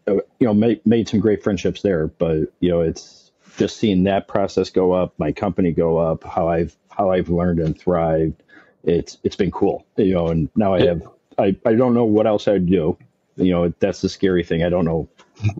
uh, 0.08 0.14
you 0.14 0.46
know, 0.46 0.54
made, 0.54 0.84
made 0.84 1.08
some 1.08 1.20
great 1.20 1.44
friendships 1.44 1.82
there, 1.82 2.08
but, 2.08 2.52
you 2.58 2.70
know, 2.70 2.80
it's 2.80 3.30
just 3.56 3.76
seeing 3.76 4.04
that 4.04 4.26
process 4.26 4.70
go 4.70 4.92
up, 4.92 5.14
my 5.18 5.30
company 5.30 5.70
go 5.70 5.98
up, 5.98 6.24
how 6.24 6.48
I've, 6.48 6.76
how 6.88 7.12
I've 7.12 7.28
learned 7.28 7.60
and 7.60 7.78
thrived 7.78 8.42
it's 8.84 9.18
it's 9.22 9.36
been 9.36 9.50
cool, 9.50 9.86
you 9.96 10.14
know. 10.14 10.28
And 10.28 10.48
now 10.56 10.74
I 10.74 10.84
have 10.86 11.02
I, 11.38 11.56
I 11.64 11.74
don't 11.74 11.94
know 11.94 12.04
what 12.04 12.26
else 12.26 12.48
I'd 12.48 12.66
do. 12.66 12.96
You 13.36 13.52
know, 13.52 13.72
that's 13.78 14.00
the 14.00 14.08
scary 14.08 14.44
thing. 14.44 14.62
I 14.62 14.68
don't 14.68 14.84
know. 14.84 15.08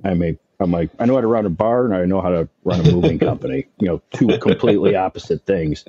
I 0.05 0.14
may 0.14 0.38
I'm 0.59 0.70
like 0.70 0.90
I 0.98 1.07
know 1.07 1.14
how 1.14 1.20
to 1.20 1.26
run 1.26 1.46
a 1.46 1.50
bar 1.50 1.85
and 1.85 1.94
I 1.94 2.05
know 2.05 2.20
how 2.20 2.31
to 2.31 2.48
run 2.64 2.81
a 2.81 2.92
moving 2.92 3.18
company. 3.20 3.66
You 3.79 3.88
know, 3.88 4.03
two 4.12 4.38
completely 4.38 4.94
opposite 4.96 5.44
things. 5.46 5.85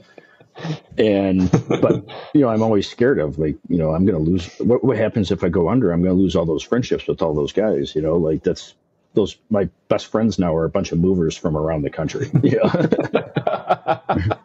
And 0.98 1.50
but 1.82 2.06
you 2.34 2.42
know, 2.42 2.50
I'm 2.50 2.62
always 2.62 2.90
scared 2.90 3.20
of 3.20 3.40
like 3.40 3.56
you 3.70 3.78
know 3.78 3.94
I'm 3.94 4.06
going 4.06 4.24
to 4.24 4.32
lose. 4.32 4.48
What 4.60 4.84
what 4.84 4.98
happens 4.98 5.32
if 5.32 5.44
I 5.44 5.50
go 5.50 5.70
under? 5.70 5.92
I'm 5.92 6.04
going 6.04 6.16
to 6.16 6.22
lose 6.22 6.36
all 6.36 6.46
those 6.46 6.64
friendships 6.64 7.08
with 7.08 7.22
all 7.22 7.34
those 7.34 7.54
guys. 7.54 7.96
You 7.96 8.02
know, 8.02 8.18
like 8.18 8.44
that's 8.44 8.76
those 9.14 9.38
my 9.50 9.70
best 9.90 10.08
friends 10.08 10.40
now 10.40 10.56
are 10.56 10.66
a 10.66 10.70
bunch 10.70 10.92
of 10.92 11.00
movers 11.00 11.36
from 11.36 11.58
around 11.58 11.82
the 11.84 11.90
country. 11.90 12.30
Yeah. 12.44 12.64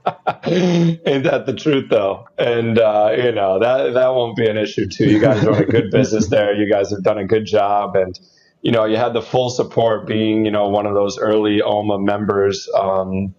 Ain't 0.47 1.25
that 1.25 1.45
the 1.47 1.55
truth 1.57 1.89
though? 1.91 2.29
And 2.39 2.79
uh, 2.79 3.13
you 3.17 3.33
know 3.33 3.59
that 3.59 3.95
that 3.95 4.09
won't 4.15 4.37
be 4.37 4.49
an 4.49 4.57
issue 4.57 4.89
too. 4.89 5.07
You 5.07 5.21
guys 5.21 5.43
are 5.43 5.47
doing 5.53 5.63
a 5.63 5.67
good 5.67 5.91
business 5.91 6.29
there. 6.29 6.55
You 6.55 6.71
guys 6.71 6.91
have 6.91 7.03
done 7.03 7.19
a 7.19 7.27
good 7.27 7.47
job, 7.47 7.97
and 7.97 8.19
you 8.63 8.71
know 8.71 8.85
you 8.85 8.97
had 8.97 9.13
the 9.13 9.23
full 9.23 9.51
support 9.51 10.07
being 10.07 10.45
you 10.45 10.53
know 10.53 10.69
one 10.69 10.87
of 10.87 10.95
those 10.95 11.19
early 11.19 11.63
OMA 11.63 11.99
members. 11.99 12.69
Um, 12.79 13.35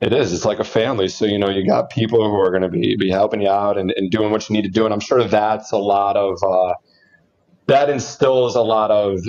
it 0.00 0.12
is. 0.12 0.32
It's 0.32 0.44
like 0.44 0.58
a 0.58 0.64
family. 0.64 1.08
So 1.08 1.26
you 1.26 1.38
know 1.38 1.50
you 1.50 1.66
got 1.66 1.90
people 1.90 2.28
who 2.28 2.36
are 2.36 2.50
going 2.50 2.62
to 2.62 2.68
be 2.68 2.96
be 2.96 3.10
helping 3.10 3.42
you 3.42 3.50
out 3.50 3.78
and, 3.78 3.92
and 3.96 4.10
doing 4.10 4.30
what 4.30 4.48
you 4.48 4.54
need 4.56 4.62
to 4.62 4.70
do. 4.70 4.84
And 4.84 4.94
I'm 4.94 5.00
sure 5.00 5.24
that's 5.24 5.72
a 5.72 5.78
lot 5.78 6.16
of 6.16 6.42
uh, 6.42 6.74
that 7.66 7.90
instills 7.90 8.56
a 8.56 8.62
lot 8.62 8.90
of 8.90 9.20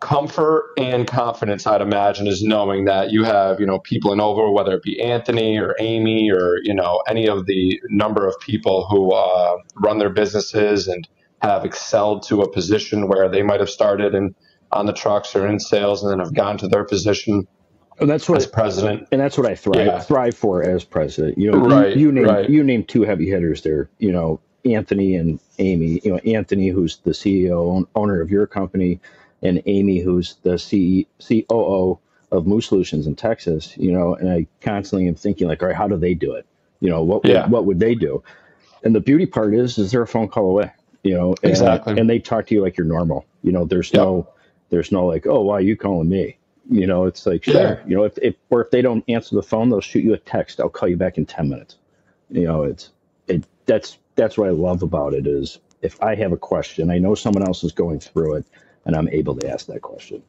comfort 0.00 0.72
and 0.78 1.06
confidence, 1.06 1.66
I'd 1.66 1.82
imagine, 1.82 2.26
is 2.26 2.42
knowing 2.42 2.86
that 2.86 3.10
you 3.10 3.24
have, 3.24 3.60
you 3.60 3.66
know, 3.66 3.78
people 3.80 4.12
in 4.12 4.20
over, 4.20 4.50
whether 4.50 4.74
it 4.74 4.82
be 4.82 5.00
Anthony 5.00 5.58
or 5.58 5.76
Amy 5.78 6.30
or, 6.30 6.56
you 6.62 6.74
know, 6.74 7.02
any 7.06 7.28
of 7.28 7.46
the 7.46 7.80
number 7.90 8.26
of 8.26 8.34
people 8.40 8.86
who 8.86 9.12
uh, 9.12 9.56
run 9.76 9.98
their 9.98 10.10
businesses 10.10 10.88
and 10.88 11.06
have 11.42 11.64
excelled 11.64 12.22
to 12.24 12.40
a 12.42 12.50
position 12.50 13.08
where 13.08 13.28
they 13.28 13.42
might 13.42 13.60
have 13.60 13.70
started 13.70 14.14
in 14.14 14.34
on 14.72 14.86
the 14.86 14.92
trucks 14.92 15.34
or 15.34 15.46
in 15.46 15.58
sales 15.58 16.02
and 16.02 16.12
then 16.12 16.18
have 16.18 16.34
gone 16.34 16.56
to 16.56 16.68
their 16.68 16.84
position 16.84 17.46
and 18.00 18.10
that's 18.10 18.28
what 18.28 18.38
as 18.38 18.46
president. 18.46 19.08
And 19.12 19.20
that's 19.20 19.36
what 19.36 19.46
I 19.46 19.54
thrive 19.54 19.86
yeah. 19.86 20.00
thrive 20.00 20.36
for 20.36 20.62
as 20.62 20.84
president. 20.84 21.38
You 21.38 21.52
know, 21.52 21.58
right, 21.58 21.96
you, 21.96 22.06
you 22.06 22.12
name 22.12 22.24
right. 22.24 22.48
you 22.48 22.64
name 22.64 22.84
two 22.84 23.02
heavy 23.02 23.28
hitters 23.28 23.62
there. 23.62 23.88
You 23.98 24.12
know, 24.12 24.40
Anthony 24.64 25.16
and 25.16 25.40
Amy. 25.58 26.00
You 26.04 26.12
know, 26.12 26.18
Anthony, 26.18 26.68
who's 26.68 26.96
the 26.98 27.12
CEO 27.12 27.86
owner 27.94 28.20
of 28.20 28.30
your 28.30 28.46
company 28.46 29.00
and 29.42 29.62
Amy, 29.66 29.98
who's 29.98 30.36
the 30.42 30.58
C- 30.58 31.06
COO 31.26 31.98
of 32.32 32.46
Moose 32.46 32.66
Solutions 32.66 33.06
in 33.06 33.16
Texas, 33.16 33.76
you 33.76 33.92
know, 33.92 34.14
and 34.14 34.30
I 34.30 34.46
constantly 34.60 35.08
am 35.08 35.14
thinking 35.14 35.48
like, 35.48 35.62
all 35.62 35.68
right, 35.68 35.76
how 35.76 35.88
do 35.88 35.96
they 35.96 36.14
do 36.14 36.34
it? 36.34 36.46
You 36.80 36.90
know, 36.90 37.02
what, 37.02 37.24
yeah. 37.24 37.42
what, 37.42 37.50
what 37.50 37.64
would 37.66 37.80
they 37.80 37.94
do? 37.94 38.22
And 38.84 38.94
the 38.94 39.00
beauty 39.00 39.26
part 39.26 39.54
is, 39.54 39.78
is 39.78 39.90
they're 39.90 40.02
a 40.02 40.06
phone 40.06 40.28
call 40.28 40.50
away, 40.50 40.70
you 41.02 41.14
know, 41.14 41.34
and, 41.42 41.50
exactly. 41.50 41.98
and 41.98 42.08
they 42.08 42.18
talk 42.18 42.46
to 42.46 42.54
you 42.54 42.62
like 42.62 42.76
you're 42.76 42.86
normal. 42.86 43.26
You 43.42 43.52
know, 43.52 43.64
there's 43.64 43.92
yep. 43.92 44.02
no, 44.02 44.28
there's 44.70 44.92
no 44.92 45.06
like, 45.06 45.26
oh, 45.26 45.42
why 45.42 45.54
are 45.54 45.60
you 45.60 45.76
calling 45.76 46.08
me? 46.08 46.38
You 46.70 46.86
know, 46.86 47.04
it's 47.04 47.26
like, 47.26 47.44
sure, 47.44 47.54
yeah. 47.54 47.80
you 47.86 47.96
know, 47.96 48.04
if, 48.04 48.16
if, 48.18 48.36
or 48.48 48.62
if 48.62 48.70
they 48.70 48.80
don't 48.80 49.04
answer 49.08 49.34
the 49.34 49.42
phone, 49.42 49.70
they'll 49.70 49.80
shoot 49.80 50.04
you 50.04 50.14
a 50.14 50.18
text. 50.18 50.60
I'll 50.60 50.68
call 50.68 50.88
you 50.88 50.96
back 50.96 51.18
in 51.18 51.26
10 51.26 51.48
minutes. 51.48 51.76
You 52.30 52.44
know, 52.44 52.62
it's, 52.62 52.90
it, 53.26 53.44
that's, 53.66 53.98
that's 54.14 54.38
what 54.38 54.48
I 54.48 54.52
love 54.52 54.82
about 54.82 55.12
it 55.12 55.26
is 55.26 55.58
if 55.82 56.00
I 56.02 56.14
have 56.14 56.32
a 56.32 56.36
question, 56.36 56.90
I 56.90 56.98
know 56.98 57.14
someone 57.14 57.46
else 57.46 57.64
is 57.64 57.72
going 57.72 57.98
through 58.00 58.36
it 58.36 58.46
and 58.84 58.94
I'm 58.94 59.08
able 59.08 59.34
to 59.36 59.50
ask 59.50 59.66
that 59.66 59.82
question. 59.82 60.22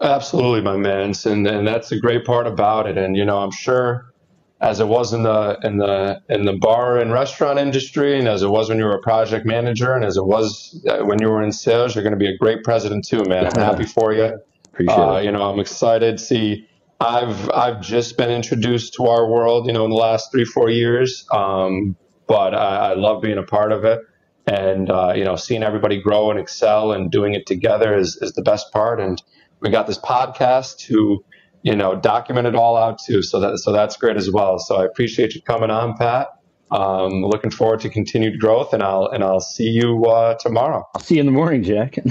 Absolutely, 0.00 0.62
my 0.62 0.76
man, 0.76 1.12
and 1.26 1.46
and 1.46 1.66
that's 1.66 1.88
the 1.90 2.00
great 2.00 2.24
part 2.24 2.48
about 2.48 2.88
it. 2.88 2.98
And 2.98 3.16
you 3.16 3.24
know, 3.24 3.38
I'm 3.38 3.52
sure, 3.52 4.12
as 4.60 4.80
it 4.80 4.88
was 4.88 5.12
in 5.12 5.22
the 5.22 5.58
in 5.62 5.76
the 5.76 6.20
in 6.28 6.44
the 6.44 6.54
bar 6.54 6.98
and 6.98 7.12
restaurant 7.12 7.60
industry, 7.60 8.18
and 8.18 8.26
as 8.26 8.42
it 8.42 8.48
was 8.48 8.68
when 8.68 8.78
you 8.78 8.84
were 8.84 8.96
a 8.96 9.00
project 9.00 9.46
manager, 9.46 9.94
and 9.94 10.04
as 10.04 10.16
it 10.16 10.24
was 10.24 10.84
uh, 10.88 11.04
when 11.04 11.20
you 11.20 11.28
were 11.28 11.40
in 11.40 11.52
sales, 11.52 11.94
you're 11.94 12.02
going 12.02 12.18
to 12.18 12.18
be 12.18 12.26
a 12.26 12.36
great 12.36 12.64
president 12.64 13.06
too, 13.06 13.22
man. 13.28 13.46
I'm 13.46 13.60
happy 13.60 13.84
for 13.96 14.12
you. 14.12 14.40
Appreciate 14.72 14.96
uh, 14.96 15.14
it. 15.14 15.24
You 15.24 15.32
know, 15.32 15.42
I'm 15.42 15.60
excited. 15.60 16.20
See, 16.20 16.68
I've 17.00 17.50
I've 17.50 17.80
just 17.80 18.16
been 18.16 18.30
introduced 18.30 18.94
to 18.94 19.06
our 19.06 19.26
world, 19.26 19.66
you 19.66 19.72
know, 19.72 19.84
in 19.84 19.90
the 19.90 19.96
last 19.96 20.30
three 20.32 20.44
four 20.44 20.70
years. 20.70 21.26
Um, 21.30 21.96
but 22.26 22.54
I, 22.54 22.92
I 22.92 22.94
love 22.94 23.22
being 23.22 23.38
a 23.38 23.42
part 23.42 23.72
of 23.72 23.84
it 23.84 24.00
and 24.46 24.90
uh, 24.90 25.12
you 25.14 25.24
know 25.24 25.36
seeing 25.36 25.62
everybody 25.62 26.00
grow 26.00 26.30
and 26.30 26.38
excel 26.38 26.92
and 26.92 27.10
doing 27.10 27.34
it 27.34 27.46
together 27.46 27.96
is, 27.96 28.16
is 28.20 28.32
the 28.32 28.42
best 28.42 28.72
part 28.72 29.00
and 29.00 29.22
we 29.60 29.70
got 29.70 29.86
this 29.86 29.98
podcast 29.98 30.78
to 30.78 31.24
you 31.62 31.76
know 31.76 31.94
document 31.94 32.46
it 32.46 32.54
all 32.54 32.76
out 32.76 32.98
too 32.98 33.22
so 33.22 33.40
that 33.40 33.58
so 33.58 33.72
that's 33.72 33.96
great 33.96 34.16
as 34.16 34.30
well 34.30 34.58
so 34.58 34.76
i 34.76 34.84
appreciate 34.84 35.34
you 35.34 35.42
coming 35.42 35.70
on 35.70 35.96
pat 35.96 36.28
um, 36.72 37.24
looking 37.24 37.50
forward 37.50 37.80
to 37.80 37.88
continued 37.88 38.40
growth 38.40 38.72
and 38.72 38.82
i'll 38.82 39.06
and 39.08 39.22
i'll 39.22 39.40
see 39.40 39.68
you 39.68 40.04
uh, 40.06 40.34
tomorrow. 40.34 40.88
I'll 40.94 41.00
see 41.00 41.16
you 41.16 41.20
in 41.20 41.26
the 41.26 41.32
morning 41.32 41.62
jack. 41.62 41.98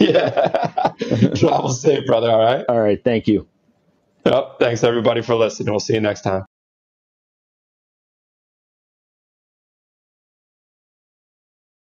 Yeah. 0.00 0.92
Travel 1.34 1.70
safe 1.70 2.06
brother 2.06 2.30
all 2.30 2.38
right? 2.38 2.64
All 2.68 2.80
right 2.80 3.02
thank 3.02 3.28
you. 3.28 3.46
Yep. 4.24 4.58
Thanks 4.58 4.84
everybody 4.84 5.22
for 5.22 5.34
listening. 5.34 5.72
We'll 5.72 5.80
see 5.80 5.94
you 5.94 6.00
next 6.00 6.22
time 6.22 6.44